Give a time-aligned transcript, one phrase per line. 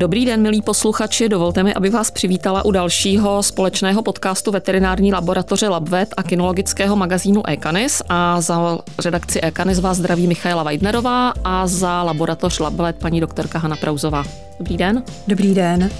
[0.00, 1.28] Dobrý den, milí posluchači.
[1.28, 7.46] Dovolte mi, abych vás přivítala u dalšího společného podcastu veterinární laboratoře LabVet a kinologického magazínu
[7.46, 8.02] Ekanis.
[8.08, 13.76] A za redakci Ekanis vás zdraví Michaela Weidnerová a za laboratoř LabVet paní doktorka Hanna
[13.76, 14.24] Prauzová.
[14.58, 15.02] Dobrý den.
[15.28, 15.90] Dobrý den.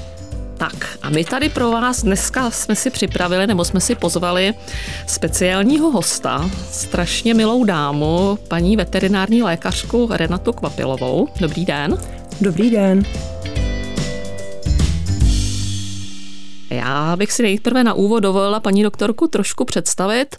[0.56, 4.54] Tak a my tady pro vás dneska jsme si připravili, nebo jsme si pozvali
[5.06, 11.28] speciálního hosta, strašně milou dámu, paní veterinární lékařku Renatu Kvapilovou.
[11.40, 11.98] Dobrý den.
[12.40, 13.02] Dobrý den.
[16.70, 20.36] Já bych si nejprve na úvod dovolila paní doktorku trošku představit.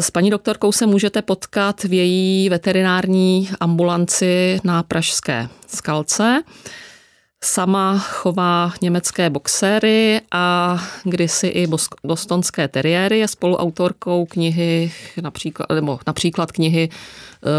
[0.00, 6.42] S paní doktorkou se můžete potkat v její veterinární ambulanci na Pražské skalce.
[7.44, 11.66] Sama chová německé boxery a kdysi i
[12.04, 13.18] bostonské teriéry.
[13.18, 14.92] Je spoluautorkou knihy,
[15.22, 16.88] například, nebo například knihy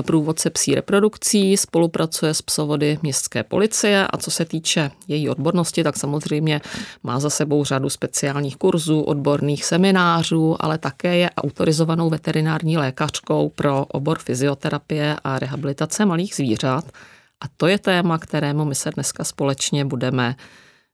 [0.01, 5.97] Průvodce psí reprodukcí, spolupracuje s psovody městské policie a co se týče její odbornosti, tak
[5.97, 6.61] samozřejmě
[7.03, 13.85] má za sebou řadu speciálních kurzů, odborných seminářů, ale také je autorizovanou veterinární lékařkou pro
[13.85, 16.85] obor fyzioterapie a rehabilitace malých zvířat–
[17.43, 20.35] a to je téma, kterému my se dneska společně budeme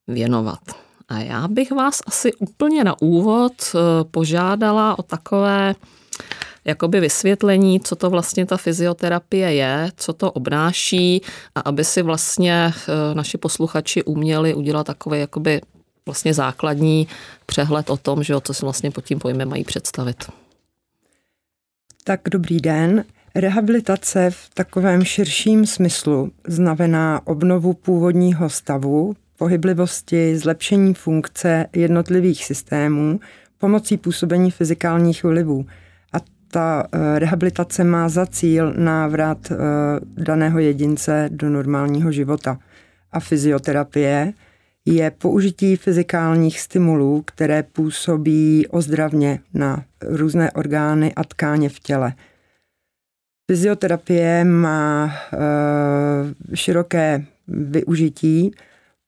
[0.08, 0.60] věnovat.
[1.10, 3.80] A já bych vás asi úplně na úvod eh,
[4.12, 5.76] požádala o takové
[6.66, 11.22] jakoby vysvětlení, co to vlastně ta fyzioterapie je, co to obnáší
[11.56, 15.62] a aby si vlastně eh, naši posluchači uměli udělat takový jakoby
[16.06, 17.08] vlastně základní
[17.46, 20.26] přehled o tom, že co si vlastně pod tím pojmem mají představit.
[22.04, 23.06] Tak dobrý den.
[23.36, 33.20] Rehabilitace v takovém širším smyslu znamená obnovu původního stavu, pohyblivosti, zlepšení funkce jednotlivých systémů
[33.58, 35.66] pomocí působení fyzikálních vlivů.
[36.52, 39.56] Ta eh, rehabilitace má za cíl návrat eh,
[40.24, 42.60] daného jedince do normálního života.
[43.12, 44.34] A fyzioterapie
[44.86, 52.14] je použití fyzikálních stimulů, které působí ozdravně na různé orgány a tkáně v těle–
[53.50, 58.52] Fyzioterapie má e, široké využití,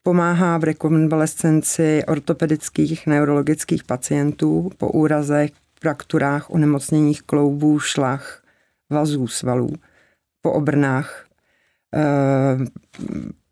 [0.02, 5.50] pomáhá v rekonvalescenci ortopedických neurologických pacientů po úrazech,
[5.82, 8.42] frakturách, onemocněních kloubů, šlach,
[8.90, 9.74] vazů, svalů,
[10.42, 11.26] po obrnách.
[11.94, 12.02] E,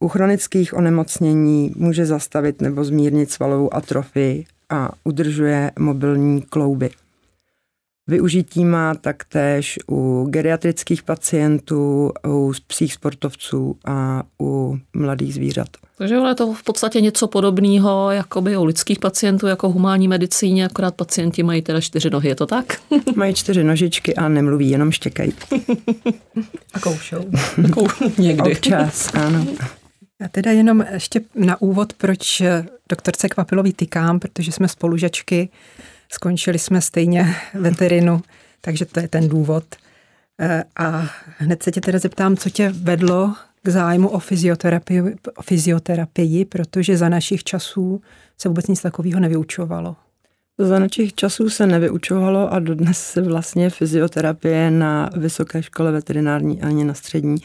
[0.00, 6.90] u chronických onemocnění může zastavit nebo zmírnit svalovou atrofii a udržuje mobilní klouby.
[8.10, 15.68] Využití má taktéž u geriatrických pacientů, u psích sportovců a u mladých zvířat.
[15.98, 20.66] Takže je to v podstatě něco podobného jako by u lidských pacientů, jako humánní medicíně,
[20.66, 22.80] akorát pacienti mají teda čtyři nohy, je to tak?
[23.16, 25.32] mají čtyři nožičky a nemluví, jenom štěkají.
[26.74, 27.24] a koušou.
[28.18, 28.52] Někdy.
[28.52, 29.46] Občas, ano.
[30.20, 32.42] Já teda jenom ještě na úvod, proč
[32.88, 35.48] doktorce Kvapilový tykám, protože jsme spolužačky
[36.12, 38.22] Skončili jsme stejně veterinu,
[38.60, 39.64] takže to je ten důvod.
[40.40, 45.02] E, a hned se tě teda zeptám, co tě vedlo k zájmu o fyzioterapii,
[45.36, 48.02] o fyzioterapii, protože za našich časů
[48.38, 49.96] se vůbec nic takového nevyučovalo.
[50.58, 56.84] Za našich časů se nevyučovalo a dodnes se vlastně fyzioterapie na vysoké škole veterinární ani
[56.84, 57.36] na střední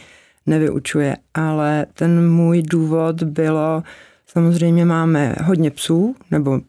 [0.46, 1.18] nevyučuje.
[1.34, 3.84] Ale ten můj důvod bylo
[4.28, 6.60] Samozřejmě máme hodně psů, nebo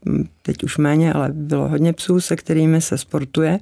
[0.42, 3.60] teď už méně, ale bylo hodně psů, se kterými se sportuje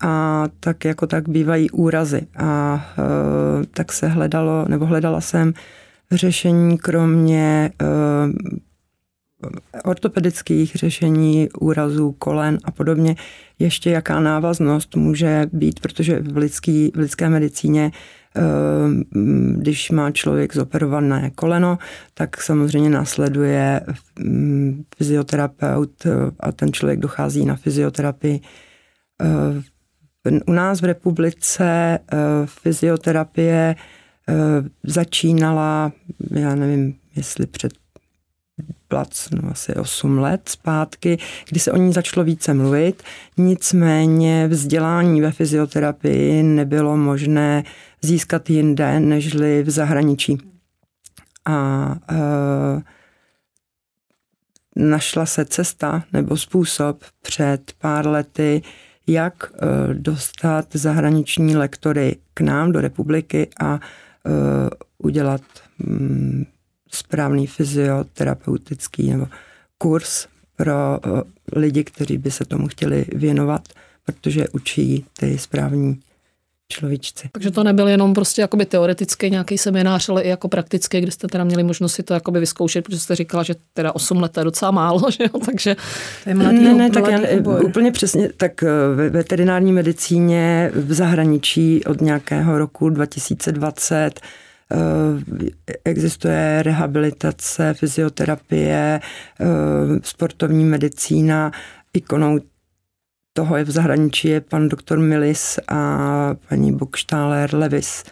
[0.00, 2.26] a tak jako tak bývají úrazy.
[2.36, 5.52] A e, tak se hledalo, nebo hledala jsem
[6.12, 7.86] řešení kromě e,
[9.84, 13.16] ortopedických řešení úrazů kolen a podobně,
[13.58, 17.90] ještě jaká návaznost může být, protože v, lidský, v lidské medicíně
[19.54, 21.78] když má člověk zoperované koleno,
[22.14, 23.80] tak samozřejmě následuje
[24.18, 26.10] mm, fyzioterapeut eh,
[26.40, 28.40] a ten člověk dochází na fyzioterapii.
[29.22, 29.62] Ehm,
[30.46, 33.76] u nás v republice eh, fyzioterapie
[34.28, 34.34] eh,
[34.84, 35.92] začínala,
[36.30, 37.72] já nevím, jestli před
[38.88, 41.18] plac, no asi 8 let zpátky,
[41.48, 43.02] kdy se o ní začalo více mluvit.
[43.36, 47.64] Nicméně vzdělání ve fyzioterapii nebylo možné
[48.02, 50.38] získat jinde, nežli v zahraničí.
[51.44, 52.16] A e,
[54.76, 58.62] našla se cesta nebo způsob před pár lety,
[59.06, 63.80] jak e, dostat zahraniční lektory k nám do republiky a e,
[64.98, 65.42] udělat
[65.78, 66.44] mm,
[66.90, 69.26] správný fyzioterapeutický nebo
[69.78, 70.26] kurz
[70.56, 71.22] pro e,
[71.60, 73.68] lidi, kteří by se tomu chtěli věnovat,
[74.04, 76.00] protože učí ty správní
[76.72, 77.28] človíčci.
[77.32, 81.28] Takže to nebyl jenom prostě jakoby teoretický nějaký seminář, ale i jako praktický, kde jste
[81.28, 84.44] teda měli možnost si to jakoby vyzkoušet, protože jste říkala, že teda 8 let je
[84.44, 85.76] docela málo, že jo, takže...
[86.24, 87.64] To je mladý, ne, ne, tak já, obor.
[87.64, 94.47] úplně přesně, tak eh, ve veterinární medicíně v zahraničí od nějakého roku 2020 eh,
[95.84, 99.00] existuje rehabilitace, fyzioterapie,
[99.40, 99.46] eh,
[100.02, 101.52] sportovní medicína,
[101.92, 102.38] ikonou
[103.32, 108.04] toho je v zahraničí je pan doktor Milis a paní Buchstaller Levis.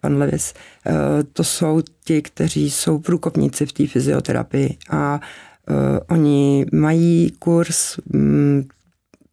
[0.00, 0.54] Pan Levis.
[0.86, 0.92] Eh,
[1.32, 8.68] To jsou ti, kteří jsou průkopníci v té fyzioterapii a eh, oni mají kurz, mm,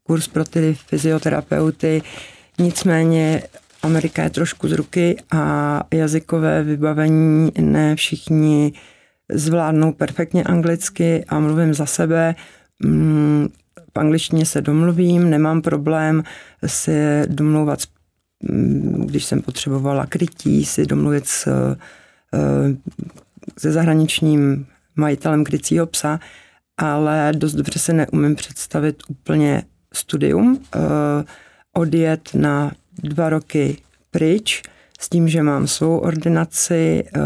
[0.04, 2.02] kurz pro ty fyzioterapeuty,
[2.60, 3.44] nicméně
[3.84, 8.74] Amerika je trošku z ruky a jazykové vybavení ne všichni
[9.32, 12.36] zvládnou perfektně anglicky a mluvím za sebe.
[12.86, 13.48] Mm,
[13.96, 16.24] V angličtině se domluvím, nemám problém
[16.66, 17.80] se domlouvat,
[18.44, 21.76] mm, když jsem potřebovala krytí, si domluvit s, eh,
[23.58, 24.66] se zahraničním
[24.96, 26.20] majitelem krycího psa,
[26.78, 30.80] ale dost dobře se neumím představit úplně studium, eh,
[31.74, 32.72] odjet na
[33.04, 33.78] dva roky
[34.12, 34.62] pryč
[35.00, 37.20] s tím, že mám svou ordinaci, eh,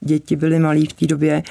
[0.00, 1.42] děti byly malí v té době,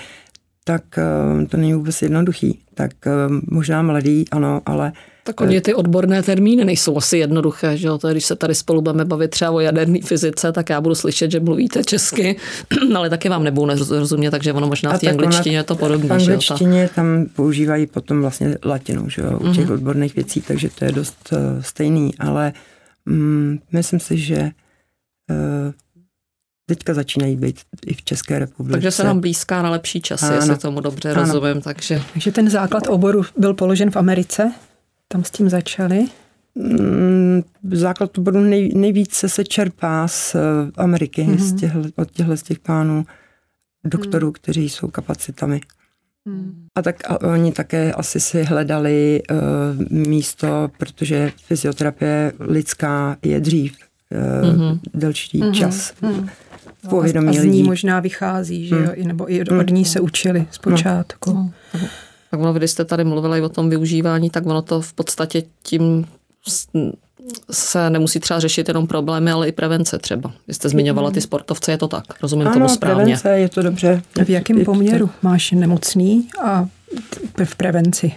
[0.64, 2.60] tak eh, to není vůbec jednoduchý.
[2.74, 3.12] Tak eh,
[3.50, 4.92] možná mladý, ano, ale
[5.24, 7.98] Tak oni ty odborné termíny nejsou asi jednoduché, že jo?
[7.98, 10.96] To je, když se tady spolu budeme bavit třeba o jaderné fyzice, tak já budu
[10.96, 12.36] slyšet, že mluvíte česky,
[12.96, 15.80] ale taky vám nebudu rozumět, takže ono možná A v té angličtině je to v
[15.80, 16.20] podobné.
[16.20, 16.38] že jo?
[16.48, 19.74] Ta- angličtině tam používají potom vlastně latinu, že jo, u těch Mhm.
[19.74, 22.54] odborných věcí, takže to je dost uh, stejný, ale
[23.06, 24.38] mm, myslím si, že
[25.30, 25.72] uh,
[26.66, 28.72] teďka začínají být i v České republice.
[28.76, 30.36] Takže se nám blízká na lepší časy, Ano.
[30.36, 31.22] jestli tomu dobře Ano.
[31.22, 31.62] rozumím.
[31.62, 34.54] Takže Takže ten základ oboru byl položen v Americe,
[35.08, 36.06] tam s tím začali.
[36.56, 37.42] Mm,
[37.72, 40.40] základ oboru nej, nejvíce se čerpá z eh,
[40.78, 41.36] Ameriky, Mhm.
[41.36, 41.40] mm-hmm.
[41.40, 43.06] z těhle, od těchto z těch pánů
[43.84, 45.62] doktorů, kteří jsou kapacitami.
[46.76, 49.38] A tak a oni také asi si hledali uh,
[50.08, 53.74] místo, protože fyzioterapie lidská je dřív,
[54.44, 54.62] uh, Mhm.
[54.62, 54.80] mm-hmm.
[54.94, 55.48] delší Mhm.
[55.50, 55.54] mm-hmm.
[55.60, 55.94] čas.
[56.02, 56.12] Mhm.
[56.14, 56.30] Mm-hmm.
[56.86, 57.64] A, Povědomí a z ní lidí.
[57.64, 58.86] možná vychází, že Hmm.
[58.86, 61.34] jo, i- nebo i od, od ní se učili zpočátku.
[61.34, 61.52] No.
[62.32, 66.06] Tak ono, když jste tady mluvili o tom využívání, tak ono to v podstatě tím
[67.52, 70.32] se nemusí třeba řešit jenom problémy, ale i prevence třeba.
[70.48, 72.04] Vy jste zmiňovala ty sportovce, je to tak?
[72.22, 73.04] Rozumím tomu Ano, správně.
[73.04, 74.02] prevence, je to dobře.
[74.26, 76.68] V jakém Je to- poměru máš nemocný a
[77.46, 78.12] v prevenci?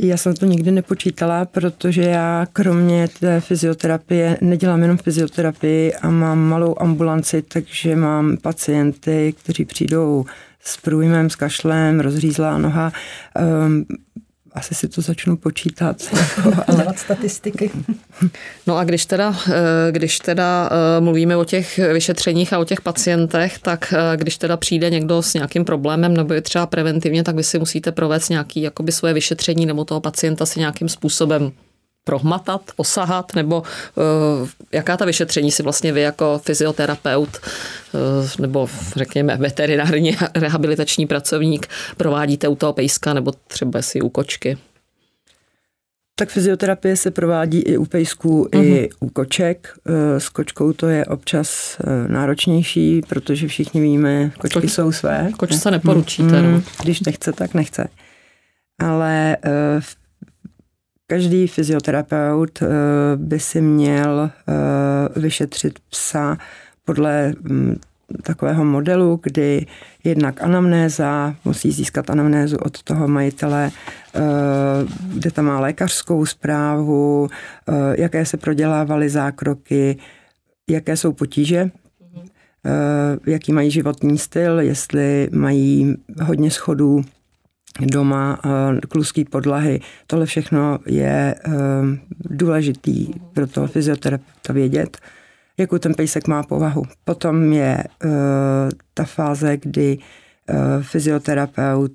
[0.00, 6.38] Já jsem to nikdy nepočítala, protože já kromě té fyzioterapie nedělám jenom fyzioterapii a mám
[6.38, 10.24] malou ambulanci, takže mám pacienty, kteří přijdou
[10.60, 12.92] s průjmem, s kašlem, rozřízlá noha.
[13.66, 13.84] Um,
[14.56, 15.96] asi si to začnu počítat.
[16.12, 17.70] Jako, ale Dělat statistiky.
[18.66, 22.80] No a když teda, eh, když teda eh, mluvíme o těch vyšetřeních a o těch
[22.80, 27.36] pacientech, tak eh, když teda přijde někdo s nějakým problémem nebo je třeba preventivně, tak
[27.36, 31.52] vy si musíte provést nějaký jakoby svoje vyšetření nebo toho pacienta si nějakým způsobem
[32.06, 33.62] prohmatat, osahat, nebo
[34.42, 38.00] uh, jaká ta vyšetření si vlastně vy jako fyzioterapeut uh,
[38.38, 41.66] nebo řekněme veterinární rehabilitační pracovník
[41.96, 44.58] provádíte u toho pejska nebo třeba si u kočky?
[46.18, 48.64] Tak fyzioterapie se provádí i u pejsků, Mhm.
[48.64, 49.74] i u koček.
[49.86, 55.30] Eh, S kočkou to je občas eh, náročnější, protože všichni víme, kočky Koč- jsou své.
[55.38, 56.62] Kočce neporučíte, no.
[56.82, 57.88] Když nechce, tak nechce.
[58.80, 59.96] Ale eh, v-
[61.06, 62.66] každý fyzioterapeut eh,
[63.16, 66.38] by si měl eh, vyšetřit psa
[66.84, 67.76] podle mm,
[68.22, 69.66] takového modelu, kdy
[70.04, 73.70] jednak anamnéza, musí získat anamnézu od toho majitele,
[74.14, 74.20] eh,
[75.14, 77.28] kde tam má lékařskou zprávu,
[77.68, 77.72] eh,
[78.02, 79.96] jaké se prodělávaly zákroky,
[80.70, 81.70] jaké jsou potíže,
[82.66, 87.04] eh, jaký mají životní styl, jestli mají hodně schodů
[87.80, 89.80] doma, eh, kluský podlahy.
[90.06, 91.50] Tohle všechno je eh,
[92.20, 94.98] důležitý pro toho fyzioterapeuta vědět,
[95.58, 96.82] jakou ten pejsek má povahu.
[97.04, 98.08] Potom je eh,
[98.94, 99.98] ta fáze, kdy
[100.80, 101.92] fyzioterapeut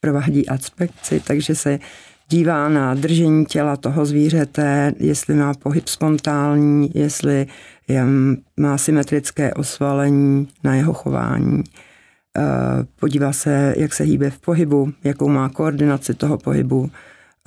[0.00, 1.78] provádí aspekci, takže se
[2.28, 7.46] dívá na držení těla toho zvířete, jestli má pohyb spontánní, jestli
[7.88, 8.04] je,
[8.56, 11.64] má symetrické osvalení na jeho chování.
[12.36, 16.90] Eh, Podívá se, jak se hýbe v pohybu, jakou má koordinaci toho pohybu,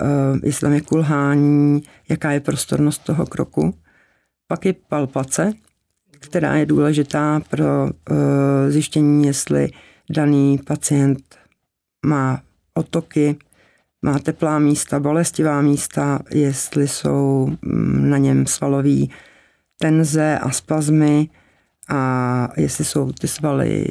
[0.02, 0.06] eh,
[0.42, 3.74] jestli tam je kulhání, jaká je prostornost toho kroku.
[4.46, 5.52] Pak je palpace,
[6.10, 9.70] která je důležitá pro eh, zjištění, jestli
[10.10, 11.36] daný pacient
[12.06, 12.42] má
[12.74, 13.36] otoky,
[14.02, 19.10] má teplá místa, bolestivá místa, jestli jsou mm, na něm svalový
[19.78, 21.28] tenze a spazmy
[21.92, 23.86] a jestli jsou ty svaly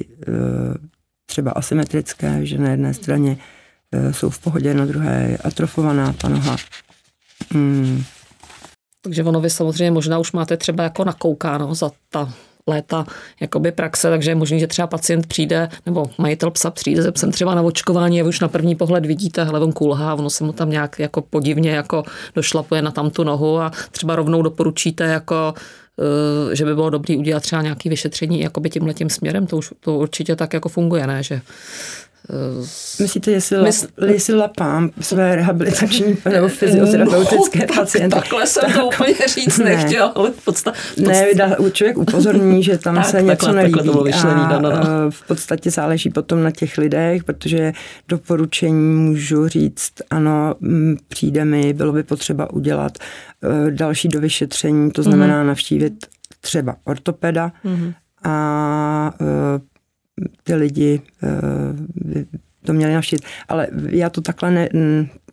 [1.25, 3.37] třeba asymetrické, že na jedné straně
[4.11, 6.55] jsou v pohodě, na druhé je atrofovaná ta noha.
[7.51, 8.03] Hmm.
[9.01, 12.33] Takže ono vy samozřejmě možná už máte třeba jako nakoukáno za ta
[12.67, 13.05] léta
[13.39, 17.31] jakoby praxe, takže je možný, že třeba pacient přijde, nebo majitel psa přijde se psem
[17.31, 20.43] třeba na očkování a vy už na první pohled vidíte, hele, on kulhá, ono se
[20.43, 22.03] mu tam nějak jako podivně jako
[22.35, 25.59] došlapuje na tam tu nohu a třeba rovnou doporučíte jako eh,
[26.53, 29.97] že by bylo dobré udělat třeba nějaké vyšetření jakoby tímhle tím směrem, to už to
[29.97, 31.23] určitě tak jako funguje, ne?
[31.23, 31.41] Že
[32.99, 33.87] Myslíte, jestli, Mysl...
[34.07, 38.15] jestli lapám své rehabilitační nebo fyzioterapeutické no, pacienty?
[38.15, 39.65] Takhle jsem tak, to úplně říct ne.
[39.65, 40.79] nechtěl, ale v podstatě...
[40.97, 41.25] Ne,
[41.71, 44.69] člověk upozorní, že tam tak, se něco takhle, nelíbí takhle to vyšlený, a no, no.
[44.69, 45.11] no.
[45.11, 47.73] v podstatě záleží potom na těch lidech, protože
[48.07, 50.55] doporučení můžu říct, ano,
[51.07, 55.47] přijde mi, bylo by potřeba udělat e, další dovyšetření, to znamená mm.
[55.47, 55.93] navštívit
[56.41, 57.93] třeba ortopeda mm.
[58.23, 59.11] a
[60.43, 62.25] ty lidi eh,
[62.65, 63.23] to měli navštívit.
[63.47, 64.69] Ale já to takhle ne,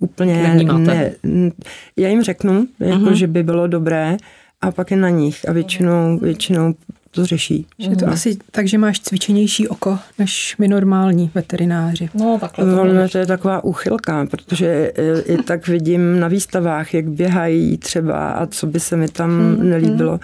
[0.01, 1.53] úplně ne,
[1.97, 3.13] já jim řeknu, jako, uh-huh.
[3.13, 4.17] že by bylo dobré
[4.61, 6.75] a pak je na nich a většinou, většinou
[7.11, 7.67] to řeší.
[7.79, 8.13] Je to uh-huh.
[8.13, 12.11] asi tak, že máš cvičenější oko než my normální veterináři.
[12.15, 14.93] No, takhle to, no, to je taková úchylka, protože
[15.27, 19.71] i tak vidím na výstavách, jak běhají třeba a co by se mi tam hmm,
[19.71, 20.11] nelíbilo.
[20.11, 20.21] Hmm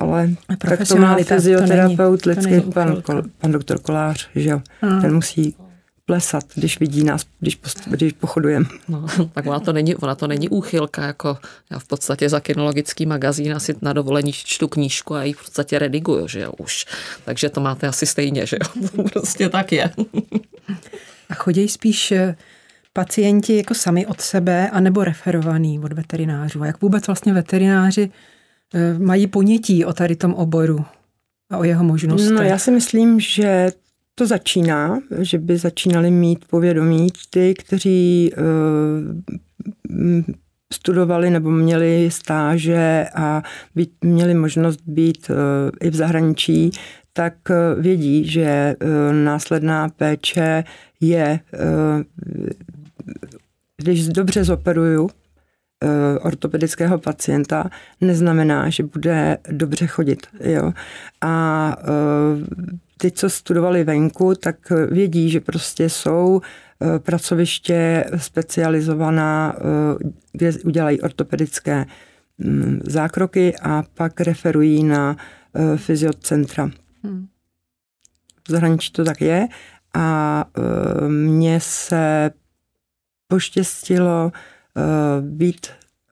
[0.00, 3.02] ale tak to má fyzioterapeut to lidský, pan,
[3.38, 5.00] pan doktor Kolář, že jo, hmm.
[5.00, 5.56] ten musí
[6.06, 8.66] plesat, když vidí nás, když, post, když pochodujeme.
[8.88, 11.38] No, tak ona to, není, ona to není úchylka, jako
[11.70, 15.78] já v podstatě za kinologický magazín asi na dovolení čtu knížku a ji v podstatě
[15.78, 16.86] rediguju, že jo, už.
[17.24, 19.90] Takže to máte asi stejně, že jo, to prostě tak je.
[21.28, 22.36] A chodí spíš eh,
[22.92, 26.62] pacienti jako sami od sebe, anebo referovaný od veterinářů?
[26.62, 28.10] A jak vůbec vlastně veterináři
[28.98, 30.84] mají ponětí o tady tom oboru
[31.50, 32.30] a o jeho možnostech?
[32.30, 33.72] No já si myslím, že
[34.14, 38.44] to začíná, že by začínali mít povědomí ty, kteří uh,
[40.72, 43.42] studovali nebo měli stáže a
[43.74, 45.36] být, měli možnost být uh,
[45.80, 46.70] i v zahraničí,
[47.12, 48.76] tak uh, vědí, že
[49.12, 50.64] následná péče
[51.00, 51.40] je,
[53.76, 55.23] když dobře zoperuju, Eh,
[56.20, 60.26] ortopedického pacienta neznamená, že bude dobře chodit.
[60.40, 60.72] Jo?
[61.20, 61.86] A eh,
[62.98, 64.56] ty, co studovali venku, tak
[64.90, 69.56] vědí, že prostě jsou eh, pracoviště specializovaná,
[70.32, 71.86] kde udělají ortopedické
[72.38, 75.16] mm, zákroky a pak referují na
[75.76, 76.70] fyziocentra.
[77.02, 77.26] Hmm.
[78.48, 79.48] V zahraničí to tak je
[79.94, 80.44] a
[81.08, 82.30] mně se
[83.28, 84.53] poštěstilo Eh,
[85.20, 85.66] být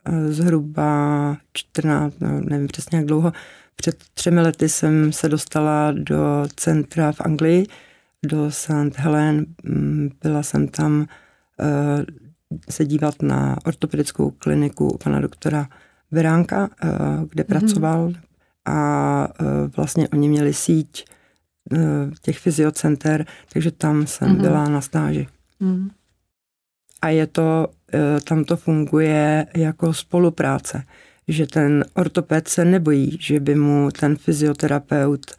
[0.04, 3.32] eh, zhruba 14, no, nevím přesně jak dlouho,
[3.76, 7.66] před třemi lety jsem se dostala do centra v Anglii,
[8.26, 8.96] do St.
[8.96, 9.46] Helen.
[9.62, 11.06] Mm, byla jsem tam
[11.60, 12.04] eh,
[12.70, 15.68] se dívat na ortopedickou kliniku u pana doktora
[16.10, 16.68] Veránka,
[17.28, 17.46] kde mm-hmm.
[17.46, 18.12] pracoval
[18.64, 19.28] a
[19.76, 21.04] vlastně oni měli síť
[22.22, 24.40] těch fyziocenter, takže tam jsem mm-hmm.
[24.40, 25.28] byla na stáži.
[25.60, 25.90] Mm
[27.02, 27.66] a je to,
[28.24, 30.84] tam to funguje jako spolupráce,
[31.28, 35.36] že ten ortoped se nebojí, že by mu ten fyzioterapeut e,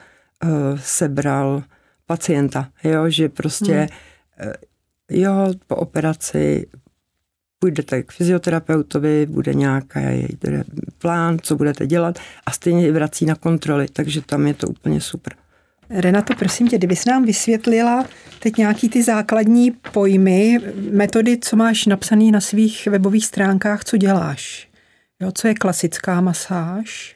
[0.78, 1.64] sebral
[2.06, 3.88] pacienta, jo, že prostě
[4.38, 4.52] hmm.
[5.10, 6.68] jo, po operaci
[7.60, 10.38] půjdete k fyzioterapeutovi, bude nějaký
[10.98, 15.34] plán, co budete dělat a stejně vrací na kontroly, takže tam je to úplně super.
[15.90, 18.06] Renato, prosím tě, kdybys nám vysvětlila
[18.40, 20.60] teď nějaký ty základní pojmy,
[20.92, 24.68] metody, co máš napsaný na svých webových stránkách, co děláš.
[25.22, 27.16] Jo, co je klasická masáž?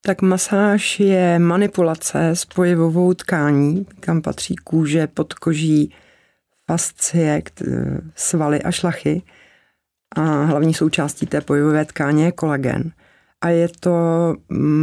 [0.00, 5.94] Tak masáž je manipulace s pojivovou tkání, kam patří kůže, podkoží,
[6.66, 7.42] fascie,
[8.14, 9.22] svaly a šlachy.
[10.16, 12.92] A hlavní součástí té pojivové tkáně je kolagen
[13.40, 14.34] a je to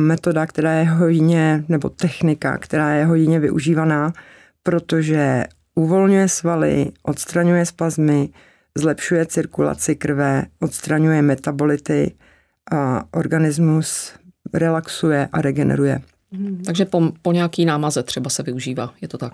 [0.07, 4.13] metoda, která je hodně, nebo technika, která je hodně využívaná,
[4.63, 5.43] protože
[5.75, 8.29] uvolňuje svaly, odstraňuje spazmy,
[8.77, 12.15] zlepšuje cirkulaci krve, odstraňuje metabolity
[12.71, 14.13] a organismus
[14.53, 16.01] relaxuje a regeneruje.
[16.65, 19.33] Takže po, po nějaký námaze třeba se využívá, je to tak?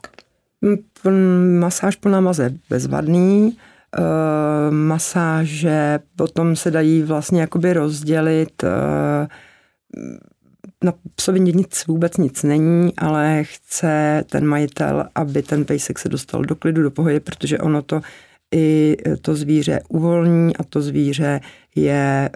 [1.59, 3.57] Masáž po námaze bezvadný,
[4.69, 9.27] masáže, potom se dají vlastně jakoby rozdělit eh,
[10.83, 16.41] na psovi nic, vůbec nic není, ale chce ten majitel, aby ten pejsek se dostal
[16.41, 18.01] do klidu, do pohody, protože ono to
[18.53, 21.41] i to zvíře uvolní a to zvíře
[21.75, 22.29] je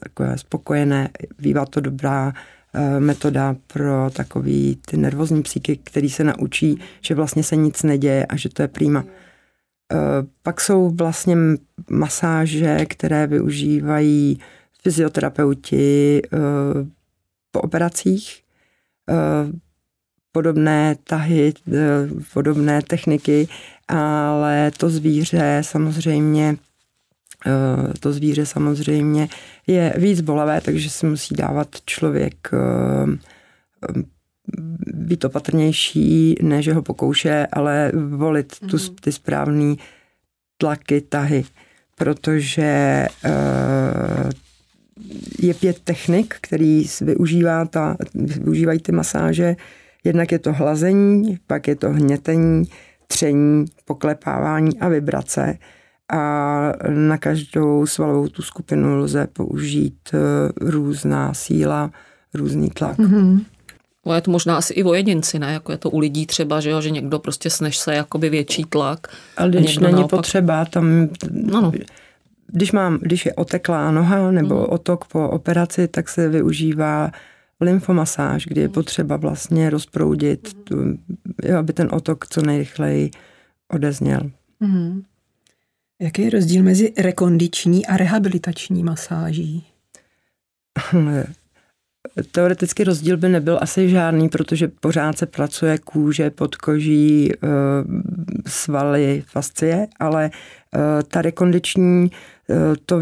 [0.00, 1.08] takové spokojené,
[1.38, 2.32] bývá to dobrá
[2.98, 8.36] metoda pro takový ty nervózní psíky, který se naučí, že vlastně se nic neděje a
[8.36, 9.04] že to je prýma.
[10.42, 11.36] Pak jsou vlastně
[11.90, 14.40] masáže, které využívají
[14.82, 16.22] fyzioterapeuti
[17.50, 18.42] po operacích,
[20.32, 21.54] podobné tahy,
[22.32, 23.48] podobné techniky,
[23.88, 26.56] ale to zvíře samozřejmě
[28.00, 29.28] to zvíře samozřejmě
[29.66, 32.50] je víc bolavé, takže si musí dávat člověk
[34.94, 38.96] být opatrnější, ne že ho pokouše, ale volit tu, mhm.
[39.00, 39.74] ty správné
[40.56, 41.44] tlaky, tahy,
[41.96, 44.30] protože uh,
[45.38, 49.56] je pět technik, který využívá ta, využívají ty masáže.
[50.04, 52.64] Jednak je to hlazení, pak je to hnětení,
[53.06, 55.58] tření, poklepávání a vibrace.
[56.12, 60.18] A na každou svalovou tu skupinu lze použít eh,
[60.60, 61.90] různá síla,
[62.34, 62.98] různý tlak.
[62.98, 63.44] Mm-hmm.
[64.06, 65.52] No je to možná asi i o jedinci, ne?
[65.52, 66.80] Jako je to u lidí třeba, že, jo?
[66.80, 69.06] že někdo prostě sneš se jakoby větší tlak.
[69.36, 70.18] Ale když není naopak...
[70.20, 71.08] potřeba, tam...
[71.30, 71.72] No, no.
[72.46, 74.64] Když, mám, když je oteklá noha nebo mm.
[74.68, 77.10] otok po operaci, tak se využívá
[77.60, 78.74] lymfomasáž, kdy je mhm.
[78.74, 80.62] potřeba vlastně rozproudit, mm.
[80.64, 80.76] tu,
[81.44, 83.10] jo, aby ten otok co nejrychleji
[83.68, 84.30] odezněl.
[84.60, 85.02] Mm.
[86.00, 89.66] Jaký je rozdíl mezi rekondiční a rehabilitační masáží?
[92.32, 97.46] Teoreticky rozdíl by nebyl asi žádný, protože pořád se pracuje kůže, podkoží, eh,
[98.46, 100.30] svaly, fascie, ale
[100.74, 102.10] eh, ta rekondiční
[102.50, 102.54] eh,
[102.86, 103.00] to,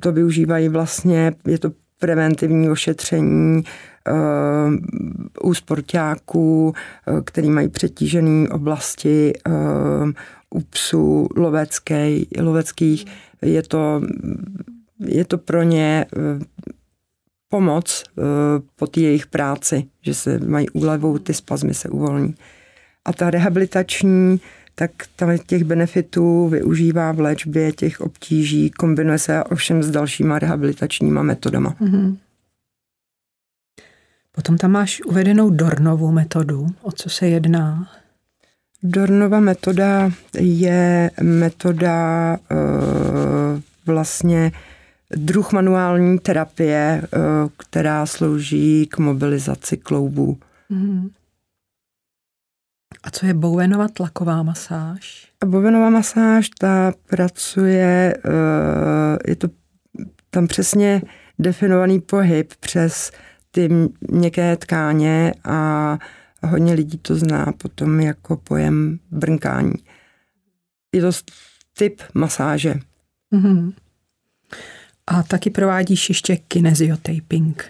[0.00, 3.62] to využívají vlastně, je to preventivní ošetření
[5.42, 6.74] u sportáků,
[7.24, 9.32] který mají přetížené oblasti,
[10.50, 12.10] u psů lovecké,
[12.40, 13.06] loveckých.
[13.42, 14.02] Je to,
[15.00, 16.06] je to pro ně
[17.48, 18.22] pomoc eh,
[18.76, 22.34] po té jejich práci, že se mají úlevou, ty spazmy se uvolní.
[23.04, 24.40] A ta rehabilitační,
[24.74, 31.22] tak tam těch benefitů využívá v léčbě těch obtíží, kombinuje se ovšem s dalšíma rehabilitačníma
[31.22, 31.74] metodama.
[31.80, 32.16] Mm-hmm.
[34.32, 36.66] Potom tam máš uvedenou Dornovou metodu.
[36.82, 37.88] O co se jedná?
[38.82, 42.56] Dornova metoda je metoda e,
[43.86, 44.52] vlastně
[45.10, 47.18] druh manuální terapie, eh,
[47.56, 50.38] která slouží k mobilizaci kloubů.
[50.68, 51.10] Mm.
[53.02, 55.32] A co je Bowenova tlaková masáž?
[55.42, 59.48] A Bowenova masáž, ta pracuje, eh, je to
[60.30, 61.02] tam přesně
[61.38, 63.12] definovaný pohyb přes
[63.50, 63.68] ty
[64.10, 65.98] měkké tkáně a
[66.46, 69.74] hodně lidí to zná potom jako pojem brnkání.
[70.94, 71.10] Je to
[71.78, 72.74] typ masáže.
[73.34, 73.72] Mm-hmm.
[75.06, 77.64] A taky provádíš ještě kinesiotaping.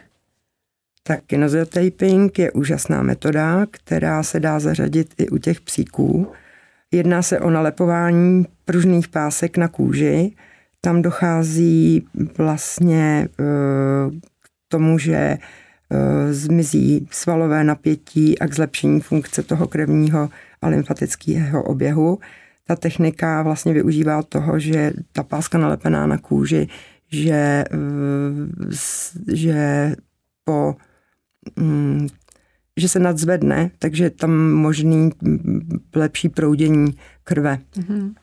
[1.02, 6.32] Tak kinesiotaping je úžasná metoda, která se dá zařadit i u těch psíků.
[6.92, 10.32] Jedná se o nalepování pružných pásek na kůži.
[10.80, 12.06] Tam dochází
[12.38, 13.44] vlastně eh,
[14.42, 20.28] k tomu, že eh, zmizí svalové napětí a k zlepšení funkce toho krevního
[20.62, 22.18] a lymfatického oběhu.
[22.66, 26.68] Ta technika vlastně využívá toho, že ta páska nalepená na kůži
[27.10, 27.64] že,
[29.32, 29.92] že
[30.44, 30.76] po
[31.56, 32.06] mm,
[32.76, 35.10] že se nadzvedne, takže tam možný
[35.94, 37.58] lepší proudění krve.
[37.76, 38.14] Mm-hmm.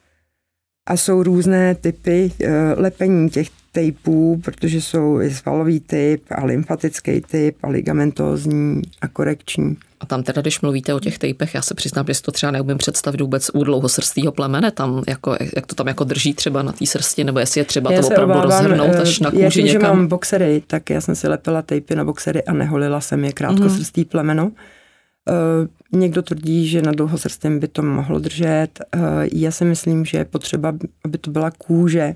[0.85, 7.21] A jsou různé typy eh, lepení těch typů, protože jsou i svalový typ a lymfatický
[7.21, 9.77] typ a ligamentózní a korekční.
[10.03, 12.51] A tam teda, když mluvíte o těch tejpech, já se přiznám, že si to třeba
[12.51, 16.71] neumím představit vůbec u dlouhosrstého plemene, tam jako, jak to tam jako drží třeba na
[16.71, 19.49] té srsti, nebo jestli je třeba já to opravdu obávám, rozhrnout až na kůži já
[19.49, 19.81] tím, někam.
[19.81, 23.31] že mám boxery, tak já jsem si lepila tejpy na boxery a neholila jsem je
[23.31, 24.07] krátkosrstý mm-hmm.
[24.07, 24.45] plemeno.
[24.45, 28.69] Uh, někdo tvrdí, že na dlouhosrstém by to mohlo držet.
[28.95, 29.01] Uh,
[29.33, 30.73] já si myslím, že je potřeba,
[31.05, 32.15] aby to byla kůže,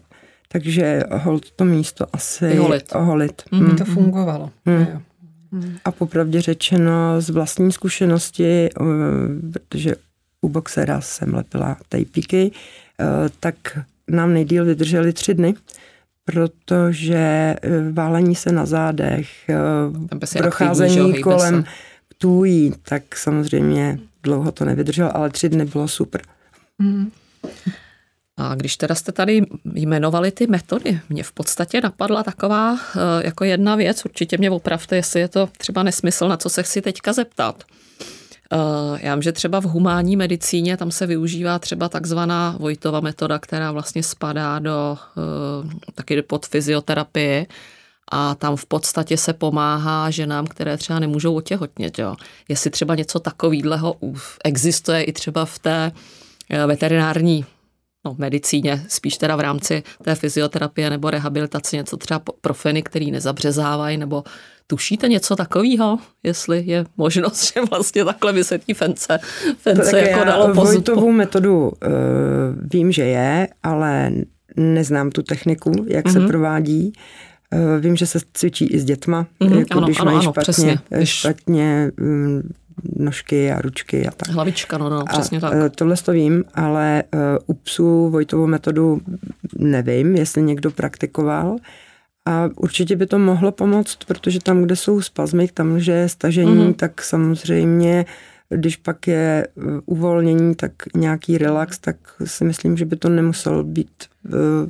[0.52, 2.96] takže hold to místo asi Vyholit.
[2.96, 3.42] oholit.
[3.52, 3.60] Mm.
[3.60, 3.78] Mm.
[3.78, 4.50] To fungovalo.
[4.66, 4.88] Mm.
[5.86, 8.84] A popravdě řečeno z vlastní zkušenosti, eh,
[9.52, 9.96] protože
[10.42, 12.52] u boxera jsem lepila tejpíky,
[13.00, 13.06] eh,
[13.40, 13.56] tak
[14.08, 15.54] nám nejdíl vydrželi tři dny,
[16.26, 19.30] protože eh, válení se na zádech,
[20.38, 21.64] procházení kolem
[22.18, 26.22] tůjí, tak samozřejmě dlouho to nevydrželo, ale tři dny bylo super.
[26.80, 27.12] Mm.
[28.38, 33.44] A když teda jste tady jmenovali ty metody, mě v podstatě napadla taková eh, jako
[33.44, 37.14] jedna věc, určitě mě opravte, jestli je to třeba nesmysl, na co se chci teďka
[37.14, 37.64] zeptat.
[38.54, 43.40] Eh, já vím, že třeba v humánní medicíně tam se využívá třeba takzvaná Vojtova metoda,
[43.40, 47.48] která vlastně spadá do, eh, taky pod fyzioterapii
[48.12, 52.00] a tam v podstatě se pomáhá ženám, které třeba nemůžou otěhotnět.
[52.00, 52.16] Jo.
[52.50, 53.96] Jestli třeba něco takového
[54.44, 55.92] existuje i třeba v té
[56.68, 57.46] veterinární
[58.08, 63.98] no, medicíně, spíš teda v rámci té fyzioterapie nebo rehabilitace, něco třeba profeny, který nezabřezávají,
[63.98, 64.24] nebo
[64.68, 69.20] tušíte něco takového, jestli je možnost, že vlastně takhle vysvětlí fence,
[69.58, 71.72] fence tak jako dalo Vojtovou metodu uh,
[72.74, 74.12] vím, že je, ale
[74.56, 76.14] neznám tu techniku, jak mm-hmm.
[76.14, 76.28] se mhm.
[76.28, 76.94] provádí.
[77.54, 80.32] Uh, vím, že se cvičí i s dětma, mm-hmm, jako ano, když ano, mají ano,
[80.32, 81.06] špatně, přesně.
[81.06, 82.42] špatně um,
[82.96, 84.30] nožky a ručky a tak.
[84.30, 85.54] Hlavička, no, no, přesně a, tak.
[85.54, 89.02] Eh, tohle to vím, ale uh, u psů Vojtovou metodu
[89.58, 91.56] nevím, jestli někdo praktikoval.
[92.26, 96.58] A určitě by to mohlo pomoct, protože tam, kde jsou spazmy, tam, že je stažení,
[96.58, 96.74] mm-hmm.
[96.74, 98.06] tak samozřejmě
[98.50, 103.64] když pak je eh, uvolnění, tak nějaký relax, tak si myslím, že by to nemuselo
[103.64, 103.90] být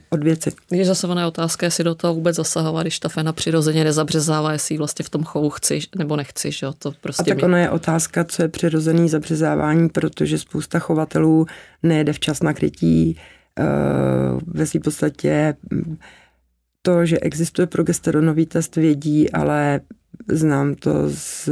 [0.09, 0.51] od věci.
[0.71, 5.05] Je zasovaná otázka, jestli do toho vůbec zasahovat, když ta fena přirozeně nezabřezává, jestli vlastně
[5.05, 6.51] v tom chovu chci nebo nechci.
[6.51, 6.67] Že?
[6.79, 7.43] To prostě a tak mě...
[7.43, 11.45] ono je otázka, co je přirozený zabřezávání, protože spousta chovatelů
[11.83, 13.17] nejede včas na krytí,
[13.59, 13.63] eh,
[14.47, 15.97] ve své podstatě hm,
[16.81, 19.79] to, že existuje progesteronový test, vědí, ale
[20.27, 21.49] znám to z...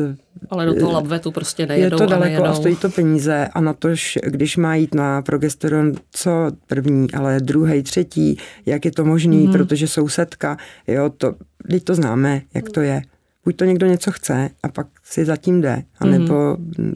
[0.50, 3.62] Ale do toho labvetu prostě nejedou Je to daleko a, a stojí to peníze a
[3.62, 3.90] na to,
[4.24, 9.52] když má jít na progesteron, co první, ale druhý, třetí, jak je to možný, mm.
[9.52, 11.36] protože sousedka, jo, to,
[11.70, 13.02] teď to známe, jak to je.
[13.46, 16.94] Buď to někdo něco chce a pak si zatím jde, anebo mm.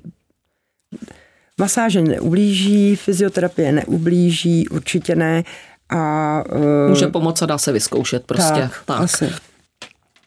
[1.58, 5.44] masáže neublíží, fyzioterapie neublíží, určitě ne.
[5.90, 8.62] A, uh, Může pomoct a dá se vyzkoušet prostě.
[8.62, 9.02] Tak, tak.
[9.02, 9.30] Asi.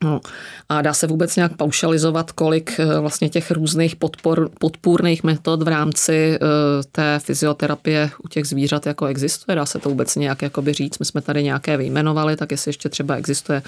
[0.02, 0.20] No.
[0.68, 5.68] A dá se vůbec nějak paušalizovat, kolik eh, vlastně těch různých podpor, podpůrných metod v
[5.68, 6.48] rámci uh,
[6.92, 9.56] té fyzioterapie u těch zvířat jako existuje?
[9.56, 10.98] Dá se to vůbec nějak jakoby říct?
[10.98, 13.62] My jsme tady nějaké vyjmenovali, tak jestli ještě třeba existuje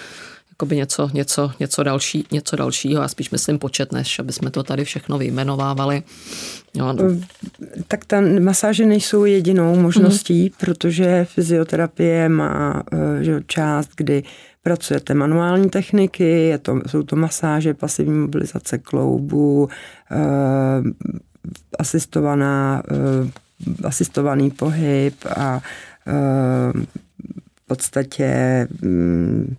[0.55, 4.63] jakoby něco, něco, něco, další, něco dalšího, a spíš myslím počet, než aby jsme to
[4.63, 6.03] tady všechno vyjmenovávali.
[6.77, 7.05] No, no.
[7.89, 10.55] Tak ta masáže nejsou jedinou možností, mm-hmm.
[10.61, 14.23] protože fyzioterapie má eh, že, část, kdy
[14.65, 19.69] pracujete manuální techniky, je to, jsou to masáže, pasivní mobilizace kloubu,
[20.11, 20.17] eh,
[21.79, 23.31] asistovaná, eh,
[23.85, 25.61] asistovaný pohyb a
[26.07, 26.73] eh,
[27.61, 28.29] v podstatě
[28.83, 29.57] mm,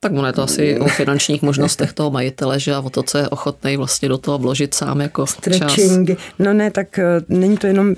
[0.00, 3.18] tak ono je to asi o finančních možnostech toho majitele, že a o to, co
[3.18, 6.08] je ochotný vlastně do toho vložit sám jako Stretching.
[6.08, 6.18] čas.
[6.38, 7.94] No ne, tak eh, není to jenom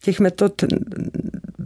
[0.00, 0.64] těch metod,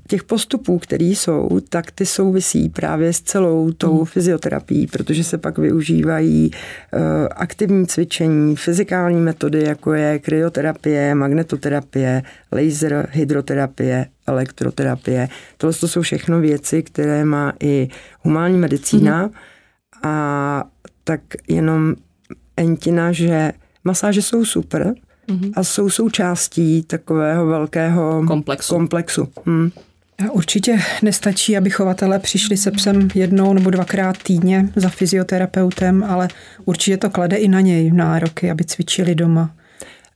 [0.08, 4.04] těch postupů, které jsou, tak ty souvisí právě s celou tou mm.
[4.04, 7.00] fyzioterapií, protože se pak využívají uh,
[7.36, 15.28] aktivní cvičení, fyzikální metody, jako je kryoterapie, magnetoterapie, laser, hydroterapie, elektroterapie.
[15.56, 17.88] Tohle to jsou všechno věci, které má i
[18.22, 19.32] humánní medicína mm.
[20.02, 20.64] a
[21.04, 21.94] tak jenom
[22.56, 23.52] entina, že
[23.84, 24.94] masáže jsou super,
[25.28, 25.52] mm-hmm.
[25.56, 28.74] a jsou součástí takového velkého komplexu.
[28.74, 29.28] komplexu.
[29.46, 29.70] Hmm.
[30.26, 36.28] A určitě nestačí, aby chovatelé přišli se psem jednou nebo dvakrát týdně za fyzioterapeutem, ale
[36.64, 39.50] určitě to klade i na něj nároky, aby cvičili doma.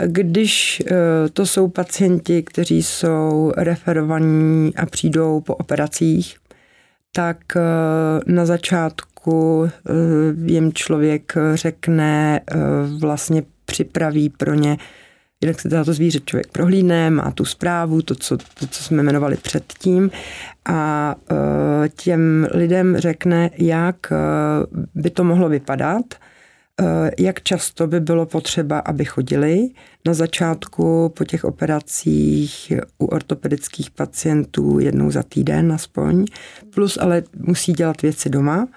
[0.07, 0.94] Když eh,
[1.33, 6.37] to jsou pacienti, kteří jsou referovaní a přijdou po operacích,
[7.12, 7.61] tak eh,
[8.27, 9.92] na začátku eh,
[10.53, 12.40] jim člověk řekne,
[12.98, 14.77] vlastně připraví pro ně
[15.42, 19.37] Jinak se to zvíře člověk prohlídne, má tu zprávu, to, co, to, co jsme jmenovali
[19.37, 20.11] předtím
[20.64, 21.14] a
[21.85, 24.16] e, těm lidem řekne, jak e,
[24.94, 26.05] by to mohlo vypadat,
[26.81, 29.68] e, jak často by bylo potřeba, aby chodili.
[30.07, 36.24] Na začátku po těch operacích u ortopedických pacientů jednou za týden aspoň,
[36.74, 38.68] plus ale musí dělat věci doma.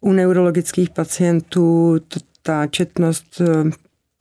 [0.00, 1.98] U neurologických pacientů
[2.42, 3.42] ta četnost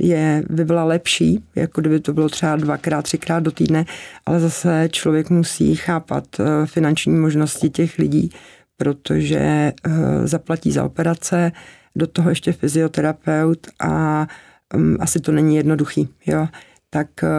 [0.01, 3.85] je, by byla lepší, jako kdyby to bylo třeba dvakrát, třikrát do týdne,
[4.25, 8.31] ale zase člověk musí chápat eh, finanční možnosti těch lidí,
[8.77, 9.73] protože eh,
[10.23, 11.51] zaplatí za operace,
[11.95, 14.27] do toho ještě fyzioterapeut a
[14.75, 16.47] mm, asi to není jednoduchý, jo
[16.93, 17.29] tak eh,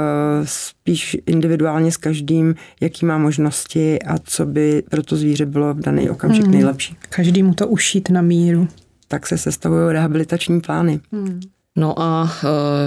[0.44, 5.80] spíš individuálně s každým, jaký má možnosti a co by pro to zvíře bylo v
[5.80, 6.52] daný okamžik hmm.
[6.52, 6.96] nejlepší.
[7.08, 8.68] Každý mu to ušít na míru.
[9.08, 11.00] Tak se sestavují rehabilitační plány.
[11.12, 11.40] Hmm.
[11.76, 12.32] No a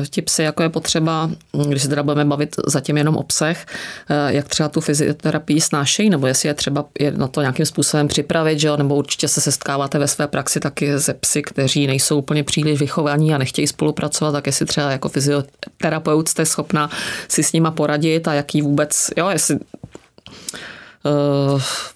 [0.03, 1.29] e, ti psy, jako je potřeba,
[1.67, 3.65] když se teda budeme bavit zatím jenom o psech,
[4.09, 8.07] e, jak třeba tu fyzioterapii snášejí, nebo jestli je třeba je na to nějakým způsobem
[8.07, 12.43] připravit, že nebo určitě se setkáváte ve své praxi taky ze psy, kteří nejsou úplně
[12.43, 16.89] příliš vychovaní a nechtějí spolupracovat, tak jestli třeba jako fyzioterapeut jste schopna
[17.27, 19.59] si s nima poradit a jaký vůbec, jo, jestli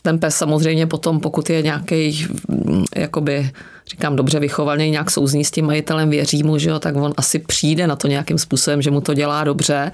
[0.02, 2.28] ten pes samozřejmě potom, pokud je nějaký,
[2.96, 3.52] jakoby,
[3.88, 7.40] říkám dobře vychovaný, nějak souzní s tím majitelem, věří mu, že jo, tak on asi
[7.40, 9.92] přijde na to nějakým způsobem, že mu to dělá dobře.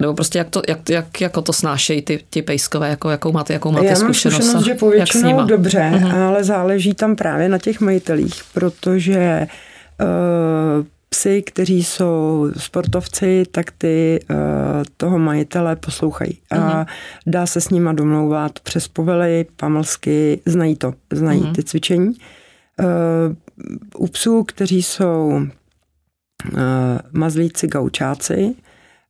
[0.00, 3.52] Nebo prostě jak to, jak, jak jako to snášejí ty, ty pejskové, jako, jakou máte,
[3.52, 4.42] jakou máte Já mám zkušenost?
[4.42, 6.26] zkušenost, že povětšinou dobře, uh-huh.
[6.26, 9.46] ale záleží tam právě na těch majitelích, protože
[10.00, 14.36] uh, psy, kteří jsou sportovci, tak ty uh,
[14.96, 16.38] toho majitele poslouchají.
[16.50, 16.86] A uh-huh.
[17.26, 21.54] dá se s nima domlouvat přes povely, pamlsky, znají to, znají uh-huh.
[21.54, 22.08] ty cvičení.
[22.08, 22.16] Uh,
[23.96, 26.60] u psů, kteří jsou uh,
[27.12, 28.54] mazlíci, gaučáci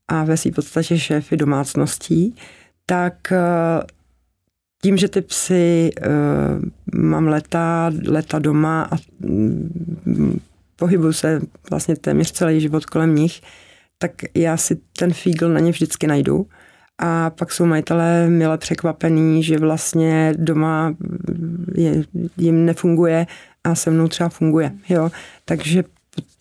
[0.08, 2.36] a ve své podstatě šéfy domácností,
[2.86, 3.84] tak uh,
[4.82, 6.12] tím, že ty psy uh,
[7.00, 10.40] mám leta, leta doma a mm,
[10.78, 13.40] pohybuju se vlastně téměř celý život kolem nich,
[13.98, 16.46] tak já si ten fígl na ně vždycky najdu.
[16.98, 20.94] A pak jsou majitelé milé překvapený, že vlastně doma
[21.74, 22.02] je,
[22.36, 23.26] jim nefunguje
[23.64, 24.72] a se mnou třeba funguje.
[24.88, 25.10] Jo?
[25.44, 25.84] Takže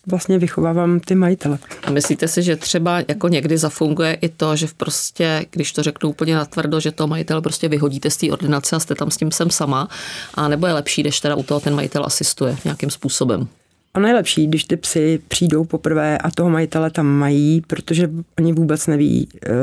[0.06, 1.58] vlastně vychovávám ty majitele.
[1.84, 5.82] A myslíte si, že třeba jako někdy zafunguje i to, že v prostě, když to
[5.82, 9.16] řeknu úplně natvrdo, že to majitel prostě vyhodíte z té ordinace a jste tam s
[9.16, 9.88] tím sem sama,
[10.34, 13.48] a nebo je lepší, když teda u toho ten majitel asistuje nějakým způsobem?
[13.94, 18.86] A nejlepší, když ty psy přijdou poprvé a toho majitele tam mají, protože oni vůbec
[18.86, 19.54] neví, uh,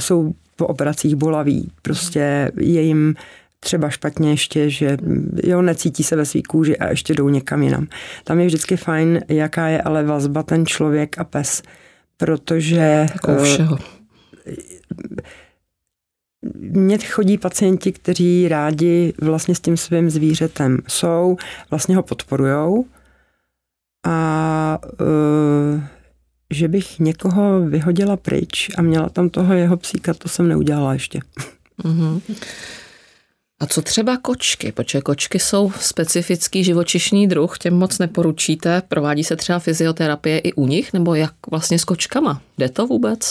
[0.00, 3.14] jsou po operacích bolaví, prostě je jim
[3.60, 4.96] třeba špatně ještě, že
[5.44, 7.86] jo, necítí se ve svý kůži a ještě jdou někam jinam.
[8.24, 11.62] Tam je vždycky fajn, jaká je ale vazba ten člověk a pes,
[12.16, 13.08] protože...
[13.14, 13.78] Jako všeho.
[16.58, 21.36] Mně chodí pacienti, kteří rádi vlastně s tím svým zvířetem jsou,
[21.70, 22.84] vlastně ho podporujou,
[24.08, 25.80] a uh,
[26.50, 31.20] že bych někoho vyhodila pryč a měla tam toho jeho psíka, to jsem neudělala ještě.
[31.84, 32.20] Mm-hmm.
[33.60, 34.72] A co třeba kočky?
[34.72, 38.82] Protože kočky jsou specifický živočišný druh, těm moc neporučíte.
[38.88, 42.42] Provádí se třeba fyzioterapie i u nich, nebo jak vlastně s kočkama?
[42.58, 43.30] Jde to vůbec?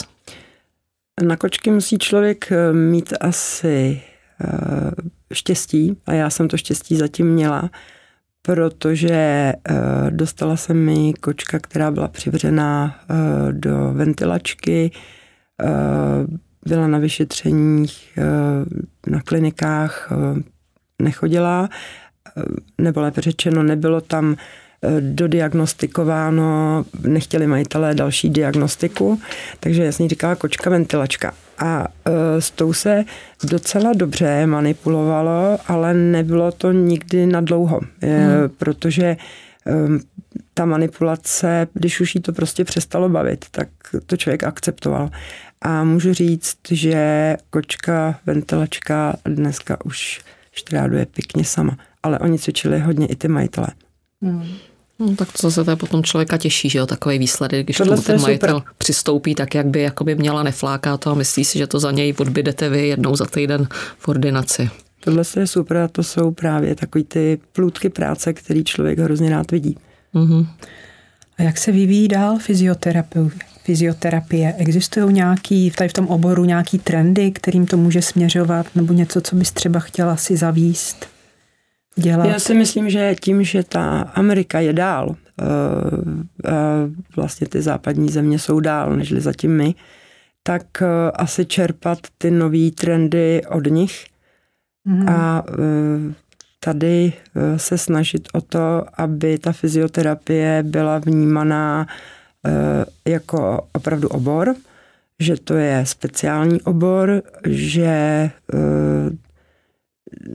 [1.22, 4.02] Na kočky musí člověk eh, mít asi
[4.44, 4.90] uh,
[5.32, 7.70] štěstí a já jsem to štěstí zatím měla,
[8.48, 9.76] protože uh,
[10.10, 14.90] dostala se mi kočka, která byla přivřená uh, do ventilačky,
[15.62, 16.34] uh,
[16.68, 18.18] byla na vyšetřeních
[19.06, 20.12] na klinikách,
[21.02, 21.68] nechodila,
[22.78, 24.36] nebo lépe řečeno, nebylo tam
[25.00, 29.20] dodiagnostikováno, nechtěli majitelé další diagnostiku,
[29.60, 31.34] takže jasně říkala kočka ventilačka.
[31.58, 33.04] A e, s tou se
[33.44, 38.48] docela dobře manipulovalo, ale nebylo to nikdy na dlouho, e, hmm.
[38.48, 39.16] protože e,
[40.54, 43.68] ta manipulace, když už jí to prostě přestalo bavit, tak
[44.06, 45.10] to člověk akceptoval.
[45.62, 50.20] A můžu říct, že kočka, ventilačka dneska už
[50.52, 51.76] štráduje pěkně sama.
[52.02, 53.68] Ale oni cvičili hodně i ty majitele.
[54.22, 54.44] Hmm.
[54.98, 58.20] No, tak to zase to potom člověka těší, že jo, takový výsledek, když tomu ten
[58.20, 58.72] majitel super.
[58.78, 62.14] přistoupí tak, jak by jakoby měla nefláká to a myslí si, že to za něj
[62.18, 64.70] odbydete vy jednou za týden v ordinaci.
[65.00, 69.50] Tohle je super a to jsou právě takový ty plůtky práce, který člověk hrozně rád
[69.50, 69.76] vidí.
[70.14, 70.46] Mm-hmm.
[71.38, 73.30] A jak se vyvíjí dál fyzioterapie?
[73.64, 74.54] fyzioterapie?
[74.58, 79.36] Existují nějaký, tady v tom oboru nějaký trendy, kterým to může směřovat, nebo něco, co
[79.36, 81.17] bys třeba chtěla si zavíst?
[81.98, 82.24] Dělat?
[82.24, 85.44] Já si myslím, že tím, že ta Amerika je dál, eh,
[87.16, 89.74] vlastně ty západní země jsou dál, nežli zatím my,
[90.42, 94.06] tak eh, asi čerpat ty nové trendy od nich
[94.84, 95.08] mm.
[95.08, 96.14] a eh,
[96.60, 97.12] tady
[97.56, 101.86] se snažit o to, aby ta fyzioterapie byla vnímaná
[103.08, 104.54] jako opravdu obor,
[105.18, 108.30] že to je speciální obor, že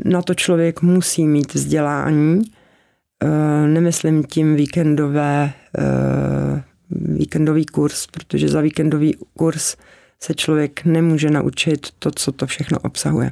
[0.06, 2.42] na to člověk musí mít vzdělání.
[3.24, 9.76] Eh, nemyslím tím víkendové, eh, víkendový kurz, protože za víkendový kurz
[10.24, 13.32] se člověk nemůže naučit to, co to všechno obsahuje.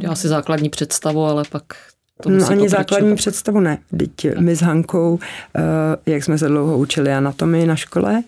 [0.00, 1.64] Dělá si základní představu, ale pak
[2.22, 3.78] to no, ani základní představu ne.
[3.96, 5.18] Teď my s Hankou,
[5.56, 5.60] eh,
[6.12, 8.22] jak jsme se dlouho učili anatomii na škole,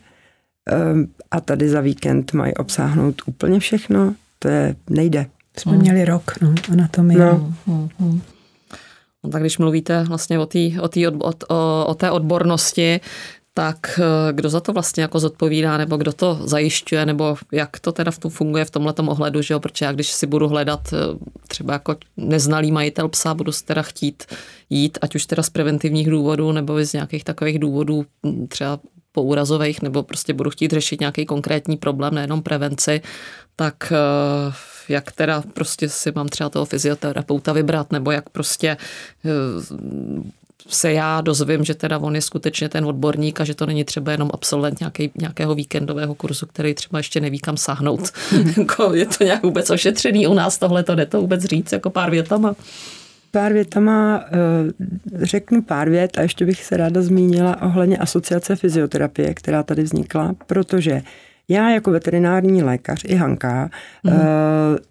[1.31, 5.27] a tady za víkend mají obsáhnout úplně všechno, to je nejde.
[5.59, 5.81] Jsme hmm.
[5.81, 7.19] měli rok, no, anatomie.
[7.19, 7.55] No.
[7.67, 8.23] Hmm.
[9.25, 11.13] No, tak když mluvíte vlastně o, tý, o, tý, o,
[11.49, 13.01] o, o té odbornosti,
[13.57, 17.93] tak eh, kdo za to vlastně jako zodpovídá, nebo kdo to zajišťuje, nebo jak to
[17.93, 19.61] teda v tom funguje v tomhle ohledu, že jo?
[19.61, 20.97] protože já když si budu hledat eh,
[21.49, 24.25] třeba jako neznalý majitel psa, budu si teda chtít
[24.71, 28.81] jít, ať už teda z preventivních důvodů, nebo z nějakých takových důvodů hm, třeba
[29.13, 33.01] poúrazových, nebo prostě budu chtít řešit nějaký konkrétní problém, nejenom prevenci,
[33.57, 34.53] tak eh,
[34.91, 38.77] jak teda prostě si mám třeba toho fyzioterapeuta vybrat, nebo jak prostě
[40.69, 44.13] se já dozvím, že teda on je skutečně ten odborník a že to není třeba
[44.13, 48.13] jenom absolvent nějaký, nějakého víkendového kurzu, který třeba ještě neví kam sáhnout.
[48.59, 51.91] Jako je to nějak vůbec ošetřený u nás, tohle to jde to vůbec říct jako
[51.91, 52.55] pár větama.
[53.31, 59.35] Pár větama eh, řeknu pár vět a ještě bych se ráda zmínila ohledně asociace fyzioterapie,
[59.35, 61.03] která tady vznikla, protože
[61.49, 63.71] já jako veterinární lékař i Hanka,
[64.05, 64.13] mm.
[64.13, 64.19] uh,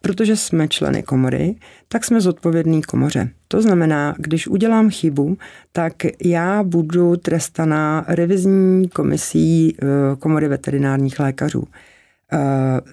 [0.01, 1.55] protože jsme členy komory,
[1.87, 3.29] tak jsme zodpovědní komoře.
[3.47, 5.37] To znamená, když udělám chybu,
[5.71, 5.93] tak
[6.25, 9.89] já budu trestaná revizní komisí uh,
[10.19, 11.59] komory veterinárních lékařů.
[11.59, 11.67] Uh,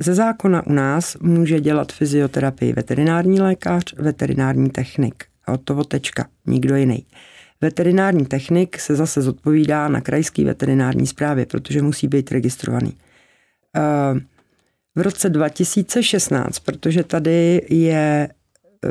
[0.01, 5.25] ze zákona u nás může dělat fyzioterapii veterinární lékař, veterinární technik.
[5.47, 7.07] A od toho tečka, nikdo jiný.
[7.61, 12.95] Veterinární technik se zase zodpovídá na krajský veterinární správě, protože musí být registrovaný
[14.97, 18.29] v roce 2016, protože tady je,
[18.85, 18.89] eh,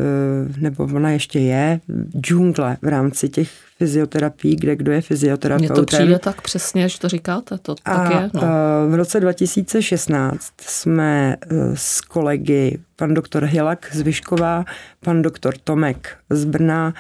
[0.58, 1.80] nebo ona ještě je,
[2.22, 5.76] džungle v rámci těch fyzioterapií, kde kdo je fyzioterapeutem.
[5.76, 8.30] Mně to přijde tak přesně, že to říkáte, to a tak je.
[8.34, 8.42] No.
[8.44, 14.66] Eh, v roce 2016 jsme eh, s kolegy, pan doktor Hilak z Vyšková,
[15.00, 16.94] pan doktor Tomek z Brna,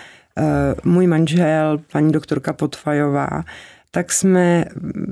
[0.84, 3.44] můj manžel, paní doktorka Potfajová,
[3.92, 4.66] tak jsme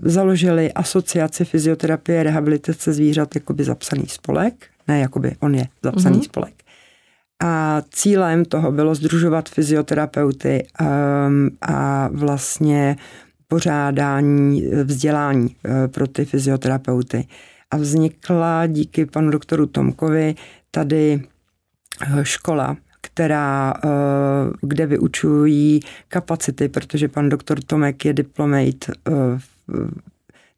[0.04, 6.24] založili asociaci fyzioterapie a rehabilitace zvířat jakoby zapsaný spolek, ne jakoby on je zapsaný mm-hmm.
[6.24, 6.54] spolek.
[7.44, 12.96] A cílem toho bylo združovat fyzioterapeuty um, a vlastně
[13.48, 17.28] pořádání vzdělání uh, pro ty fyzioterapeuty.
[17.72, 20.36] A vznikla díky panu doktoru Tomkovi
[20.72, 21.24] tady
[22.12, 23.90] uh, škola která, eh,
[24.62, 29.40] kde vyučují kapacity, protože pan doktor Tomek je diplomate eh,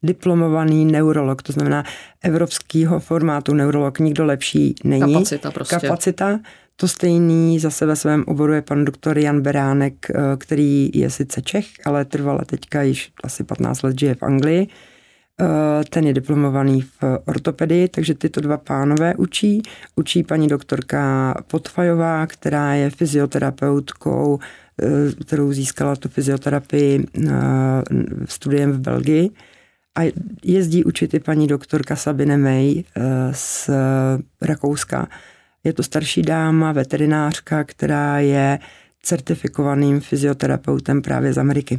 [0.02, 1.84] diplomovaný neurolog, to znamená
[2.22, 5.12] evropského formátu neurolog, nikdo lepší není.
[5.12, 5.76] Kapacita prostě.
[5.76, 6.40] Kapacita.
[6.76, 11.42] To stejný zase ve svém oboru je pan doktor Jan Beránek, eh, který je sice
[11.42, 14.68] Čech, ale trvale teďka již asi 15 let žije v Anglii
[15.88, 19.62] ten je diplomovaný v ortopedii, takže tyto dva pánové učí.
[19.96, 24.38] Učí paní doktorka Potfajová, která je fyzioterapeutkou,
[24.82, 27.30] eh, kterou získala tu fyzioterapii eh,
[28.24, 29.30] studiem v Belgii.
[29.98, 30.12] A
[30.44, 32.84] jezdí učit i paní doktorka Sabine May
[33.32, 33.70] z
[34.42, 35.08] Rakouska.
[35.64, 38.58] Je to starší dáma, veterinářka, která je
[39.02, 41.78] certifikovaným fyzioterapeutem právě z Ameriky.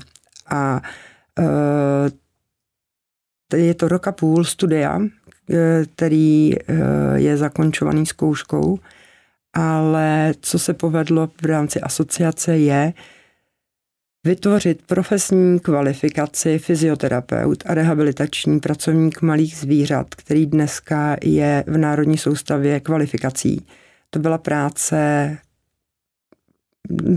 [0.49, 0.81] A
[3.53, 4.99] je to rok a půl studia,
[5.49, 6.73] eh, který eh,
[7.15, 8.79] je zakončovaný zkouškou,
[9.53, 12.93] ale co se povedlo v rámci asociace je
[14.23, 22.79] vytvořit profesní kvalifikaci fyzioterapeut a rehabilitační pracovník malých zvířat, který dneska je v Národní soustavě
[22.79, 23.65] kvalifikací.
[24.09, 25.37] To byla práce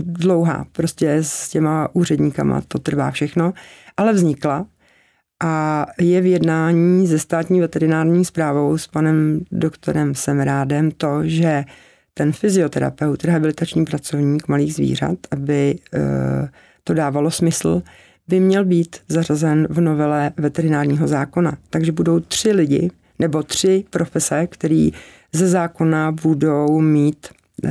[0.03, 3.53] dlouhá, prostě s těma úředníkama to trvá všechno,
[3.97, 4.65] ale vznikla
[5.43, 11.63] a je v jednání se státní veterinární zprávou s panem doktorem Semrádem to, že
[12.13, 15.99] ten fyzioterapeut, rehabilitační pracovník malých zvířat, aby e,
[16.83, 17.81] to dávalo smysl,
[18.27, 21.57] by měl být zařazen v novele veterinárního zákona.
[21.69, 24.91] Takže budou tři lidi nebo tři profese, který
[25.33, 27.27] ze zákona budou mít
[27.63, 27.69] e,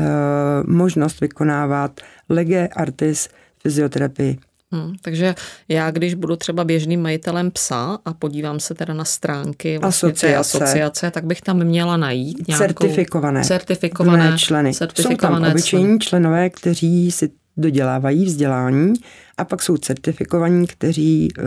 [0.66, 3.28] možnost vykonávat lege artis
[3.62, 4.38] fyzioterapii.
[4.72, 5.34] Hmm, takže
[5.68, 10.26] já, když budu třeba běžným majitelem psa a podívám se teda na stránky vlastně asociace.
[10.26, 12.64] té asociace, tak bych tam měla najít nějakou...
[12.64, 13.44] Certifikované.
[13.44, 14.74] Certifikované členy.
[14.74, 15.98] Certifikované jsou tam obyčejní členy.
[15.98, 18.94] členové, kteří si dodělávají vzdělání
[19.38, 21.42] a pak jsou certifikovaní, kteří, eh,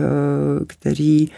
[0.66, 1.30] kteří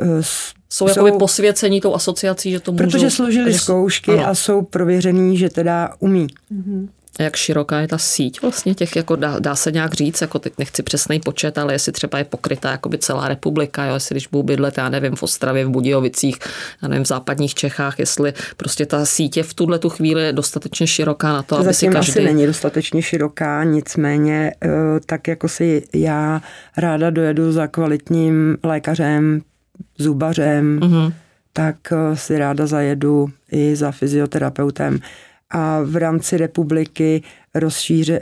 [0.00, 2.84] eh, jsou, jsou jakoby posvěcení tou asociací, že to můžou...
[2.84, 4.26] Protože složili zkoušky ano.
[4.26, 6.26] a jsou prověřený, že teda umí.
[6.52, 6.88] Mm-hmm
[7.20, 10.52] jak široká je ta síť vlastně těch, jako dá, dá se nějak říct, jako teď
[10.58, 14.42] nechci přesný počet, ale jestli třeba je pokrytá jakoby celá republika, jo, jestli když budu
[14.42, 16.38] bydlet, já nevím, v Ostravě, v Budějovicích,
[16.82, 20.86] já nevím, v západních Čechách, jestli prostě ta sítě v tuhle tu chvíli je dostatečně
[20.86, 22.12] široká na to, aby Zatím si každý...
[22.12, 24.68] asi není dostatečně široká, nicméně eh,
[25.06, 26.42] tak jako si já
[26.76, 29.40] ráda dojedu za kvalitním lékařem,
[29.98, 31.12] zubařem, mm-hmm.
[31.52, 35.00] tak eh, si ráda zajedu i za fyzioterapeutem
[35.50, 37.22] a v rámci republiky
[37.54, 38.20] rozšíře,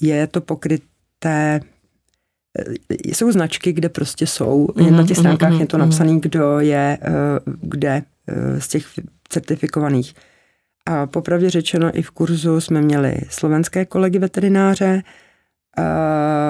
[0.00, 1.60] je to pokryté
[3.04, 5.86] jsou značky, kde prostě jsou, mm-hmm, na těch stránkách mm-hmm, je to mhm.
[5.86, 6.98] napsané, kdo je
[7.60, 8.02] kde
[8.58, 8.86] z těch
[9.28, 10.14] certifikovaných.
[10.86, 15.02] A popravdě řečeno i v kurzu jsme měli slovenské kolegy veterináře,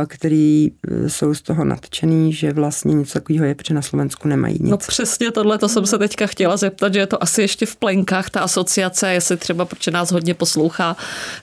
[0.07, 4.55] který e, jsou z toho nadšený, že vlastně něco takového je, protože na Slovensku nemají
[4.61, 4.71] nic.
[4.71, 7.77] No přesně tohle, to jsem se teďka chtěla zeptat, že je to asi ještě v
[7.77, 10.97] plenkách ta asociace, jestli třeba, protože nás hodně poslouchá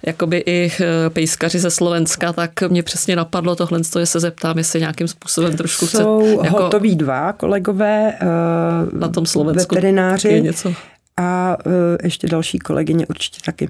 [0.06, 4.80] jakoby i e, pejskaři ze Slovenska, tak mě přesně napadlo tohle, že se zeptám, jestli
[4.80, 5.98] nějakým způsobem trošku chce...
[5.98, 10.74] Jsou jako hotoví dva kolegové uh, na tom Slovensku veterináři je něco.
[11.18, 11.74] a uh,
[12.04, 13.70] ještě další kolegyně určitě taky.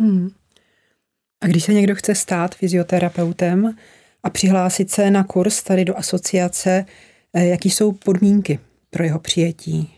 [0.00, 0.30] Hmm.
[1.40, 3.76] A když se někdo chce stát fyzioterapeutem
[4.22, 6.84] a přihlásit se na kurz tady do asociace,
[7.34, 8.60] eh, jaký jsou podmínky
[8.90, 9.94] pro jeho přijetí?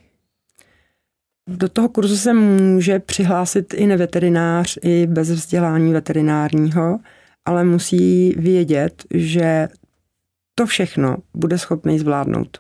[1.49, 6.99] Do toho kurzu se může přihlásit i neveterinář, i bez vzdělání veterinárního,
[7.45, 9.68] ale musí vědět, že
[10.55, 12.59] to všechno bude schopný zvládnout.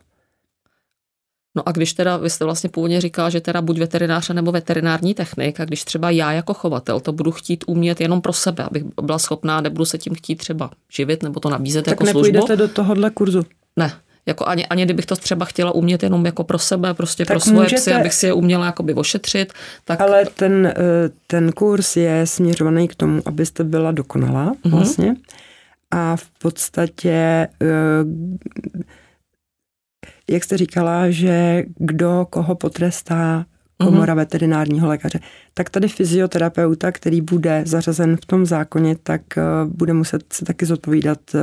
[1.54, 5.14] No a když teda, vy jste vlastně původně říkal, že teda buď veterinář nebo veterinární
[5.14, 8.84] technik, a když třeba já jako chovatel to budu chtít umět jenom pro sebe, abych
[9.02, 12.22] byla schopná, nebudu se tím chtít třeba živit nebo to nabízet tak jako službu.
[12.22, 13.42] Tak nepůjdete do tohohle kurzu.
[13.76, 13.92] Ne,
[14.26, 17.40] jako ani, ani kdybych to třeba chtěla umět jenom jako pro sebe, prostě tak pro
[17.40, 19.52] svoje můžete, psy, abych si je uměla jakoby ošetřit.
[19.84, 20.00] Tak...
[20.00, 20.74] Ale ten, eh,
[21.26, 24.70] ten kurz je směřovaný k tomu, abyste byla dokonalá mm-hmm.
[24.70, 25.16] vlastně.
[25.90, 28.04] A v podstatě eh,
[30.30, 33.46] jak jste říkala, že kdo koho potrestá
[33.84, 34.16] komora mm-hmm.
[34.16, 35.20] veterinárního lékaře,
[35.54, 40.66] tak tady fyzioterapeuta, který bude zařazen v tom zákoně, tak uh, bude muset se taky
[40.66, 41.40] zodpovídat uh,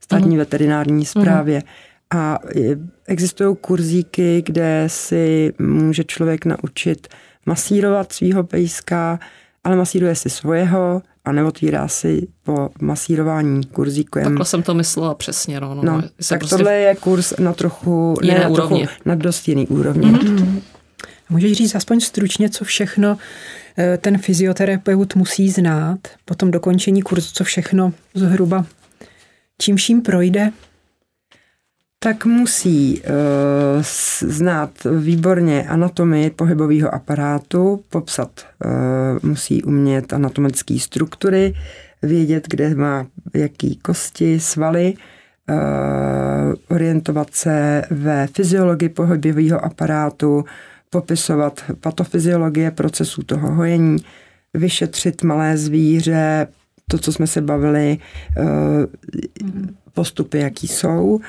[0.00, 0.38] státní mm-hmm.
[0.38, 1.58] veterinární správě.
[1.58, 2.18] Mm-hmm.
[2.18, 2.38] A
[3.06, 7.08] existují kurzíky, kde si může člověk naučit
[7.46, 9.18] masírovat svého pejska,
[9.64, 14.24] ale masíruje si svojeho, a neotvírá si po masírování kurzíkem.
[14.24, 15.60] Takhle jsem to myslela přesně.
[15.60, 18.86] No, no, no tak prostě tohle je kurz na trochu, jiné ne, na úrovni.
[18.86, 20.12] Trochu, na dost jiný úrovni.
[20.12, 20.60] Mm-hmm.
[21.30, 23.18] Můžeš říct aspoň stručně, co všechno
[23.78, 28.66] eh, ten fyzioterapeut musí znát po tom dokončení kurzu, co všechno zhruba,
[29.58, 30.52] čím vším projde?
[32.04, 33.82] Tak musí uh,
[34.20, 41.54] znát výborně anatomii pohybového aparátu, popsat, uh, musí umět anatomické struktury,
[42.02, 44.94] vědět, kde má jaký kosti, svaly,
[45.50, 50.44] uh, orientovat se ve fyziologii pohybového aparátu,
[50.90, 53.96] popisovat patofyziologie procesů toho hojení,
[54.54, 56.46] vyšetřit malé zvíře,
[56.90, 57.98] to, co jsme se bavili,
[59.94, 61.20] postupy, jaký jsou,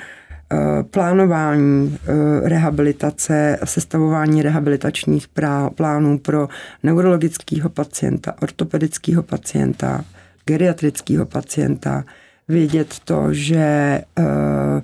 [0.91, 5.28] plánování eh, rehabilitace, sestavování rehabilitačních
[5.76, 6.50] plánů pro
[6.84, 10.06] neurologického pacienta, ortopedického pacienta,
[10.46, 12.04] geriatrického pacienta,
[12.48, 14.82] vědět to, že eh,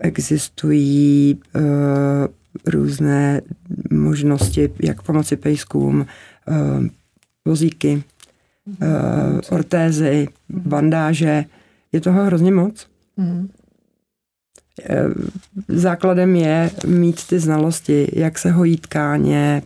[0.00, 1.40] existují
[2.66, 3.40] různé
[3.90, 6.06] možnosti, jak pomoci pejskům,
[7.44, 8.02] vozíky,
[9.50, 11.44] ortézy, bandáže.
[11.92, 12.86] Je toho hrozně moc.
[13.16, 13.48] Mm.
[14.84, 15.04] Eh,
[15.68, 19.62] základem je mít ty znalosti, jak se hojí tkáně.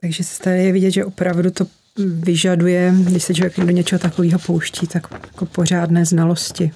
[0.00, 1.66] Takže se tady je vidět, že opravdu to
[2.06, 6.72] vyžaduje, když se člověk do něčeho takového pouští, tak jako pořádné znalosti.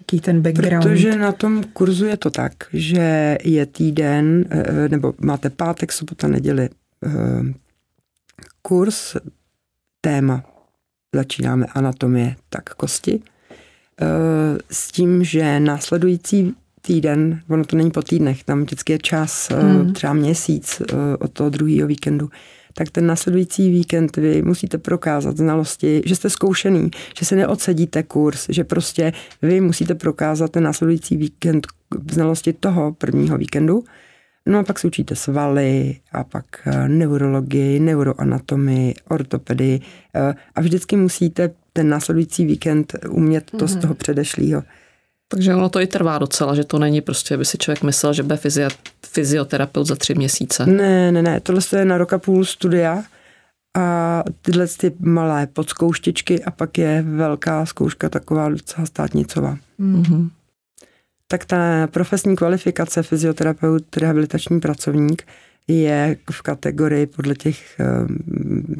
[0.00, 0.84] Jaký ten background.
[0.84, 6.28] Protože na tom kurzu je to tak, že je týden, eh, nebo máte pátek, sobota,
[6.28, 6.68] neděli
[7.06, 7.10] eh,
[8.62, 9.16] kurz,
[10.00, 10.44] téma,
[11.14, 13.22] začínáme anatomie, tak kosti.
[14.02, 19.48] Eh, s tím, že následující týden, ono to není po týdnech, tam vždycky je čas,
[19.50, 19.92] hmm.
[19.92, 22.30] třeba měsíc eh, od toho druhého víkendu,
[22.74, 28.46] tak ten následující víkend vy musíte prokázat znalosti, že jste zkoušený, že se neodsedíte kurz,
[28.48, 31.66] že prostě vy musíte prokázat ten následující víkend
[32.10, 33.84] znalosti toho prvního víkendu.
[34.46, 36.44] No a pak se učíte svaly a pak
[36.88, 39.80] neurologii, neuroanatomii, ortopedii
[40.54, 43.66] a vždycky musíte ten následující víkend umět to mm-hmm.
[43.66, 43.80] z mhm.
[43.80, 44.62] toho předešlého.
[45.28, 48.22] Takže ono to i trvá docela, že to není prostě, aby si člověk myslel, že
[48.22, 48.38] bude
[49.06, 50.66] fyzioterapeut za tři měsíce.
[50.66, 53.02] Ne, ne, ne, tohle je na rok a půl studia
[53.76, 59.58] a tyhle ty malé podzkouštičky a pak je velká zkouška taková docela státnicová.
[59.80, 60.30] Mm-hmm.
[61.28, 65.22] Tak ta profesní kvalifikace fyzioterapeut, rehabilitační pracovník
[65.68, 68.06] je v kategorii podle těch, eh,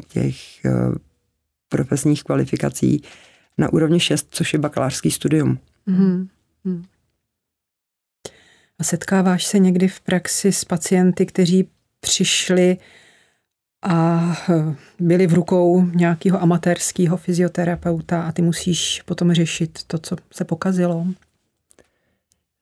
[0.07, 0.71] těch eh,
[1.73, 3.01] profesních kvalifikací
[3.57, 5.59] na úrovni 6, což je bakalářský studium.
[5.87, 6.27] Mm-hmm.
[8.79, 11.67] A setkáváš se někdy v praxi s pacienty, kteří
[11.99, 12.77] přišli
[13.81, 20.15] a eh, byli v rukou nějakého amatérského fyzioterapeuta a ty musíš potom řešit to, co
[20.31, 21.07] se pokazilo?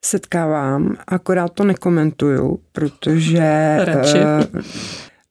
[0.06, 3.78] setkávám, akorát to nekomentuju, protože
[4.56, 4.62] uh,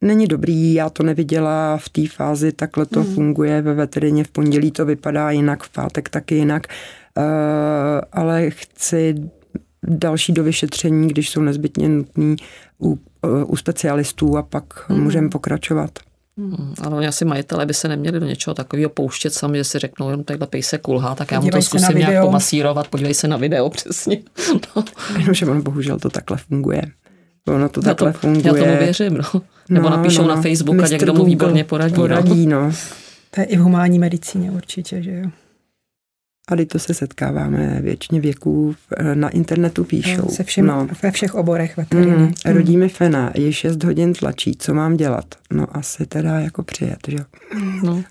[0.00, 3.14] není dobrý, já to neviděla v té fázi, takhle to hmm.
[3.14, 6.66] funguje ve veterině, v pondělí to vypadá jinak, v pátek taky jinak,
[7.16, 7.24] uh,
[8.12, 9.14] ale chci
[9.82, 12.36] další do vyšetření, když jsou nezbytně nutný
[12.82, 12.98] u,
[13.46, 15.02] u specialistů a pak hmm.
[15.02, 15.90] můžeme pokračovat.
[16.38, 19.78] Hmm, ale oni asi majitelé by se neměli do něčeho takového pouštět sami, že si
[19.78, 23.36] řeknou, jenom takhle se kulhá, tak já mu to zkusím nějak pomasírovat, podívej se na
[23.36, 24.22] video přesně.
[24.76, 24.84] No.
[25.18, 26.82] Jenomže ono bohužel to takhle funguje.
[27.48, 28.46] Ono to takhle já to, funguje.
[28.46, 29.42] Já tomu věřím, no.
[29.68, 31.94] Nebo no, napíšou no, na Facebook a někdo mu výborně poradí.
[31.94, 32.00] No.
[32.00, 32.60] Poradí, no.
[32.60, 32.72] no.
[33.30, 35.30] To je i v humánní medicíně určitě, že jo.
[36.48, 38.74] A to se setkáváme většině věků,
[39.14, 40.28] na internetu píšou.
[40.28, 40.88] Se všem, no.
[41.02, 42.16] Ve všech oborech veteriny.
[42.16, 42.32] Mm, mm.
[42.44, 45.24] Rodí mi fena, je 6 hodin tlačí, co mám dělat?
[45.52, 47.18] No asi teda jako přijet, že
[47.82, 48.02] No.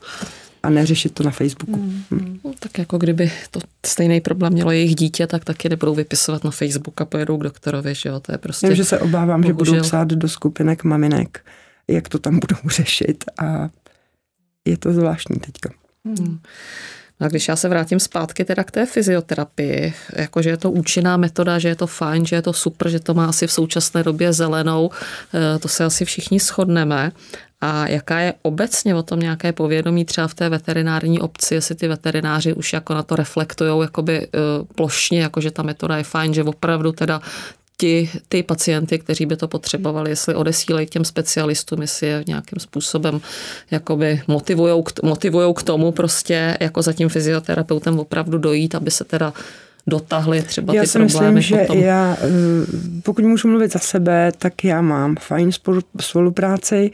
[0.64, 1.78] A neřešit to na Facebooku.
[1.78, 2.04] Mm.
[2.12, 2.40] Mm.
[2.46, 6.52] No, tak jako kdyby to stejný problém mělo jejich dítě, tak taky nebudou vypisovat na
[6.52, 8.68] Facebook a pojedou k doktorovi, že jo, to je prostě...
[8.68, 9.66] Já, že se obávám, bohužel.
[9.66, 11.46] že budou psát do skupinek maminek,
[11.88, 13.70] jak to tam budou řešit a
[14.66, 15.70] je to zvláštní teďka.
[16.04, 16.40] Mm.
[17.20, 21.18] No a když já se vrátím zpátky teda k té fyzioterapii, jakože je to účinná
[21.18, 24.04] metoda, že je to fajn, že je to super, že to má asi v současné
[24.04, 24.90] době zelenou,
[25.34, 27.12] eh, to se asi všichni shodneme.
[27.62, 31.88] A jaká je obecně o tom nějaké povědomí třeba v té veterinární obci, jestli ty
[31.88, 34.30] veterináři už jako na to reflektují jakoby eh,
[34.76, 37.22] plošně, jako že ta metoda je fajn, že opravdu teda
[37.80, 42.60] ti, ty pacienty, kteří by to potřebovali, jestli odesílají k těm specialistům, jestli je nějakým
[42.60, 43.22] způsobem
[43.72, 49.34] jakoby motivujou, motivujou k tomu prostě jako za tím fyzioterapeutem opravdu dojít, aby se teda
[49.88, 51.78] dotahli třeba já ty si problémy myslím, že potom.
[51.78, 52.28] já, eh,
[53.04, 55.52] pokud můžu mluvit za sebe, tak já mám fajn
[56.00, 56.92] spolupráci.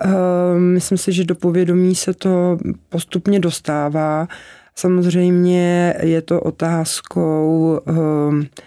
[0.00, 2.58] Eh, myslím si, že do povědomí se to
[2.88, 4.28] postupně dostává.
[4.76, 8.64] Samozřejmě je to otázkou eh,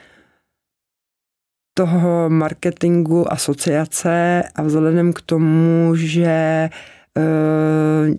[1.77, 6.69] toho marketingu asociace a vzhledem k tomu, že
[7.17, 8.15] eh,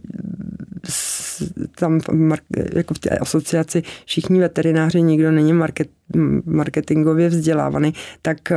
[1.78, 2.00] tam
[2.74, 5.88] jako v té asociaci všichni veterináři, nikdo není market,
[6.44, 8.56] marketingově vzdělávaný, tak eh,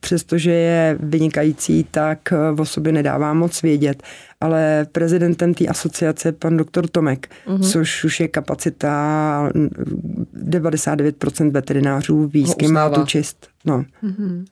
[0.00, 4.02] přestože je vynikající, tak eh, o sobě nedává moc vědět.
[4.40, 7.72] Ale prezidentem té asociace je pan doktor Tomek, uh-huh.
[7.72, 13.48] což už je kapacita 99% veterinářů výzky má tu čist.
[13.64, 13.84] No.
[14.02, 14.44] Uh-huh.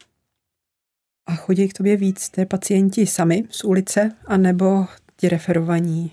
[1.27, 4.87] A chodí k tobě víc ty pacienti sami z ulice, anebo
[5.23, 6.13] ti referovaní?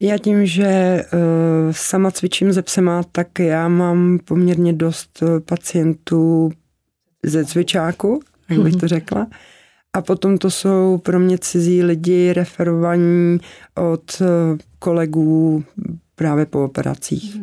[0.00, 1.20] Já tím, že uh,
[1.70, 6.50] sama cvičím ze psema, tak já mám poměrně dost eh, pacientů
[7.22, 8.20] ze cvičáku,
[8.50, 9.26] jak bych to řekla.
[9.92, 13.38] A potom to jsou pro mě cizí lidi referovaní
[13.74, 14.26] od uh,
[14.78, 15.64] kolegů
[16.14, 17.36] právě po operacích.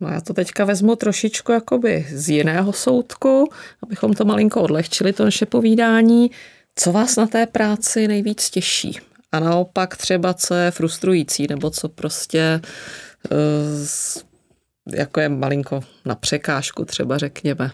[0.00, 3.48] No já to teďka vezmu trošičku jakoby z jiného soudku,
[3.82, 6.30] abychom to malinko odlehčili, to naše povídání.
[6.78, 8.98] Co vás na té práci nejvíc těší?
[9.32, 12.60] A naopak třeba, co je frustrující, nebo co prostě
[13.30, 13.36] eh,
[14.96, 17.70] jako je malinko na překážku třeba řekněme.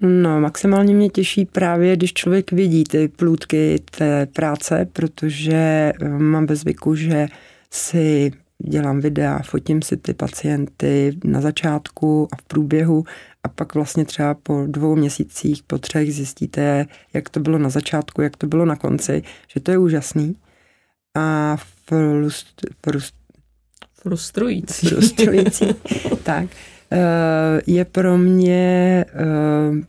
[0.00, 6.46] No, maximálně mě těší právě, když člověk vidí ty plůdky té práce, protože eh, mám
[6.46, 7.26] ve zvyku, že
[7.70, 13.04] si dělám videa, fotím si ty pacienty na začátku a v průběhu
[13.46, 18.22] a pak vlastně třeba po dvou měsících, po třech zjistíte, jak to bylo na začátku,
[18.22, 20.36] jak to bylo na konci, že to je úžasný.
[21.14, 23.14] A frust, frust,
[23.94, 24.86] frustrující.
[24.88, 25.66] Frustrující,
[26.22, 26.48] tak.
[26.92, 29.86] Eh, je pro mě eh,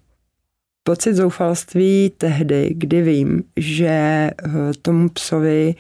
[0.84, 4.32] pocit zoufalství tehdy, kdy vím, že eh,
[4.82, 5.76] tomu psovi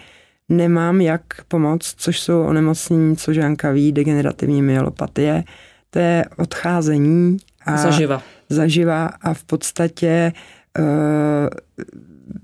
[0.50, 5.44] nemám jak pomoct, což jsou onemocnění, co Žánka ví, degenerativní myelopatie.
[5.90, 7.38] To je odcházení.
[7.74, 8.22] A zaživa.
[8.50, 10.34] Zaživa a v podstatě
[10.80, 10.86] uh,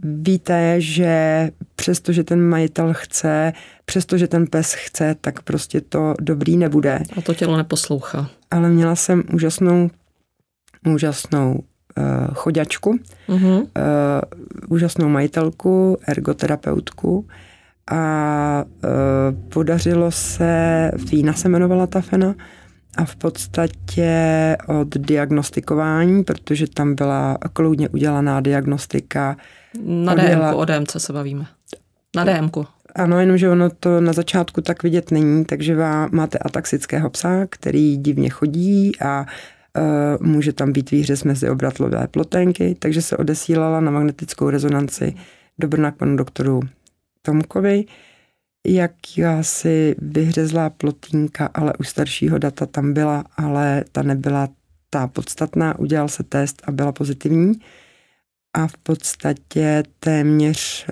[0.03, 3.53] víte, že přestože ten majitel chce,
[3.85, 6.99] přestože ten pes chce, tak prostě to dobrý nebude.
[7.17, 8.29] A to tělo neposlouchá.
[8.51, 9.89] Ale měla jsem úžasnou,
[10.87, 12.99] úžasnou uh, choďačku,
[13.29, 13.59] uh-huh.
[13.59, 13.67] uh,
[14.69, 17.25] úžasnou majitelku, ergoterapeutku,
[17.91, 18.87] a e,
[19.49, 22.35] podařilo se, Fína se jmenovala ta fena,
[22.97, 24.11] a v podstatě
[24.67, 29.37] od diagnostikování, protože tam byla kloudně udělaná diagnostika.
[29.83, 30.55] Na DMku, byla...
[30.55, 31.45] o DMC se bavíme.
[32.15, 32.65] Na DMku.
[32.95, 37.97] Ano, jenomže ono to na začátku tak vidět není, takže vám máte ataxického psa, který
[37.97, 39.25] divně chodí a
[39.77, 45.15] uh, může tam být výřez mezi obratlové plotenky, takže se odesílala na magnetickou rezonanci
[45.59, 46.59] do Brna k panu doktoru
[47.21, 47.85] Tomkovi,
[48.67, 48.91] jak
[49.41, 54.49] si vyhřezlá plotínka, ale u staršího data tam byla, ale ta nebyla
[54.89, 57.53] ta podstatná, udělal se test a byla pozitivní.
[58.53, 60.85] A v podstatě téměř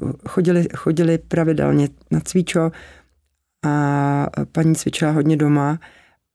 [0.00, 2.70] uh, chodili, chodili pravidelně na cvičo
[3.64, 5.78] a paní cvičila hodně doma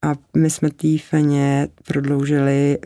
[0.01, 2.77] a my jsme té feně prodloužili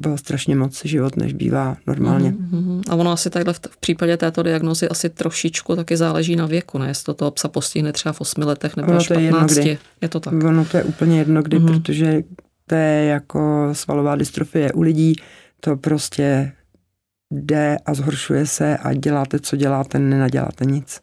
[0.00, 2.30] bylo strašně moc život, než bývá normálně.
[2.30, 2.82] Mm-hmm.
[2.90, 6.78] A ono asi takhle v, v případě této diagnozy asi trošičku taky záleží na věku,
[6.78, 6.88] ne?
[6.88, 9.56] Jestli to toho psa postihne třeba v 8 letech nebo ono až 15.
[9.56, 10.34] Je, je to tak?
[10.34, 11.82] Ono to je úplně jedno kdy, mm-hmm.
[11.82, 12.22] protože
[12.66, 15.16] to je jako svalová dystrofie u lidí,
[15.60, 16.52] to prostě
[17.30, 21.00] jde a zhoršuje se a děláte, co děláte, nenaděláte nic.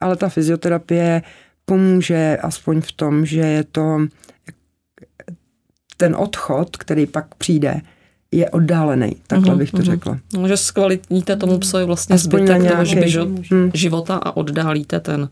[0.00, 1.22] Ale ta fyzioterapie
[1.64, 3.98] pomůže aspoň v tom, že je to
[5.96, 7.80] ten odchod, který pak přijde,
[8.32, 9.84] je oddálený, takhle mm-hmm, bych to mm-hmm.
[9.84, 10.18] řekla.
[10.34, 13.70] No, že zkvalitníte tomu psovi vlastně Aspoň zbytek nějaký, toho život, mm.
[13.74, 15.28] života a oddálíte ten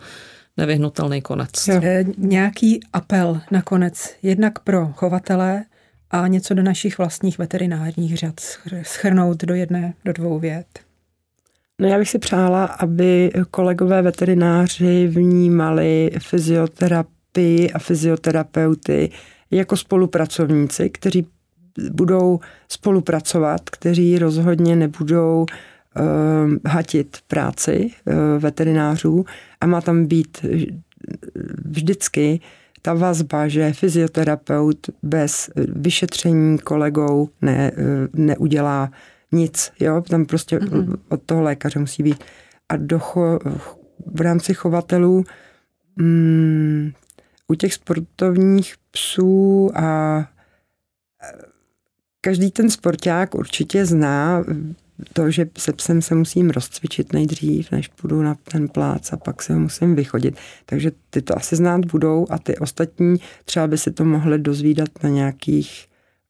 [0.57, 1.69] nevyhnutelný konec.
[1.69, 1.81] Jo.
[1.83, 5.65] E, nějaký apel nakonec, jednak pro chovatele
[6.11, 8.41] a něco do našich vlastních veterinárních řad
[8.83, 10.67] schrnout do jedné, do dvou vět.
[11.81, 19.11] No já bych si přála, aby kolegové veterináři vnímali fyzioterapii a fyzioterapeuty
[19.51, 21.27] jako spolupracovníci, kteří
[21.93, 26.05] budou spolupracovat, kteří rozhodně nebudou uh,
[26.67, 29.25] hatit práci uh, veterinářů
[29.61, 30.45] a má tam být
[31.65, 32.41] vždycky
[32.83, 37.73] ta vazba, že fyzioterapeut bez vyšetření kolegou ne,
[38.13, 38.91] neudělá
[39.33, 39.73] nic.
[39.81, 40.03] Jo?
[40.09, 40.97] Tam prostě mm-hmm.
[41.09, 42.25] od toho lékaře musí být.
[42.69, 43.39] A do cho,
[44.15, 45.25] v rámci chovatelů
[45.97, 46.93] mm,
[47.49, 50.19] u těch sportovních psů a
[52.27, 54.45] každý ten sporták určitě zná
[55.13, 59.43] to, že se psem se musím rozcvičit nejdřív, než půjdu na ten plác a pak
[59.43, 60.37] se ho musím vychodit.
[60.67, 64.89] Takže ty to asi znát budou a ty ostatní třeba by si to mohli dozvídat
[65.03, 65.87] na nějakých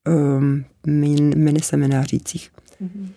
[0.07, 2.51] um, min, miniseminářících.
[2.81, 3.07] Mm-hmm.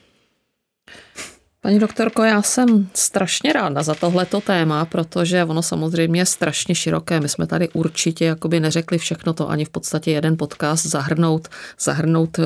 [1.63, 7.21] Paní doktorko, já jsem strašně ráda za tohleto téma, protože ono samozřejmě je strašně široké.
[7.21, 11.49] My jsme tady určitě jakoby neřekli všechno to ani v podstatě jeden podcast zahrnout,
[11.81, 12.43] zahrnout eh,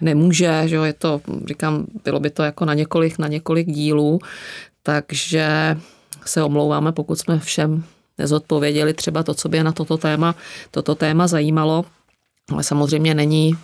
[0.00, 4.18] nemůže, že je to, říkám, bylo by to jako na několik, na několik dílů,
[4.82, 5.76] takže
[6.24, 7.84] se omlouváme, pokud jsme všem
[8.18, 10.34] nezodpověděli třeba to, co by na toto téma,
[10.70, 11.84] toto téma zajímalo.
[12.52, 13.58] Ale samozřejmě není e,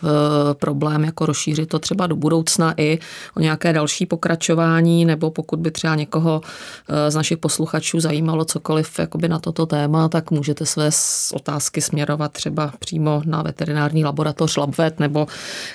[0.54, 2.98] problém jako rozšířit to třeba do budoucna i
[3.36, 6.40] o nějaké další pokračování, nebo pokud by třeba někoho
[6.88, 10.90] e, z našich posluchačů zajímalo cokoliv jakoby na toto téma, tak můžete své
[11.32, 15.26] otázky směrovat třeba přímo na veterinární laboratoř LabVet nebo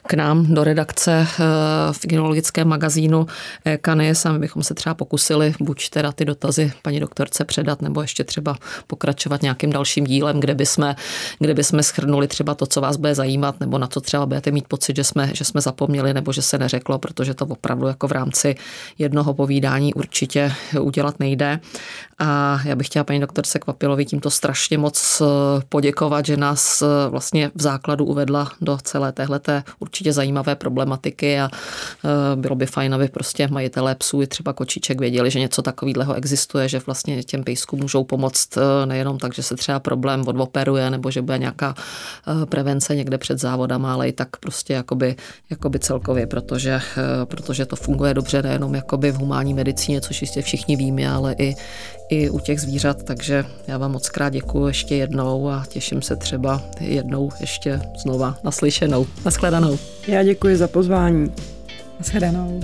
[0.08, 1.26] k nám do redakce e,
[1.94, 3.28] v gynologickém magazínu
[3.82, 8.02] Kanis a my bychom se třeba pokusili buď teda ty dotazy paní doktorce předat, nebo
[8.02, 8.58] ještě třeba
[8.88, 10.96] pokračovat nějakým dalším dílem, kde bychom,
[11.40, 14.68] kde bychom schrnuli třeba to, co vás bude zajímat, nebo na co třeba budete mít
[14.68, 18.12] pocit, že jsme, že jsme zapomněli, nebo že se neřeklo, protože to opravdu jako v
[18.12, 18.56] rámci
[18.98, 21.60] jednoho povídání určitě udělat nejde.
[22.20, 25.26] A já bych chtěla paní doktorce Kvapilovi tímto strašně moc eh,
[25.70, 31.50] poděkovat, že nás eh, vlastně v základu uvedla do celé téhleté určitě zajímavé problematiky a
[31.52, 36.14] eh, bylo by fajn, aby prostě majitelé psů i třeba kočiček věděli, že něco takového
[36.14, 41.12] existuje, že vlastně těm pejskům můžou pomoct nejenom tak, že se třeba problém odoperuje nebo
[41.12, 41.76] že bude nějaká
[42.46, 45.16] prevence někde před závodama, ale i tak prostě jakoby,
[45.50, 46.80] jakoby celkově, protože,
[47.26, 51.56] protože to funguje dobře nejenom jakoby v humánní medicíně, což jistě všichni víme, ale i,
[52.10, 56.16] i u těch zvířat, takže já vám moc krát děkuji ještě jednou a těším se
[56.16, 59.08] třeba jednou ještě znova naslyšenou.
[59.26, 59.80] Naschledanou.
[60.08, 61.32] Já děkuji za pozvání.
[62.00, 62.60] Naschledanou.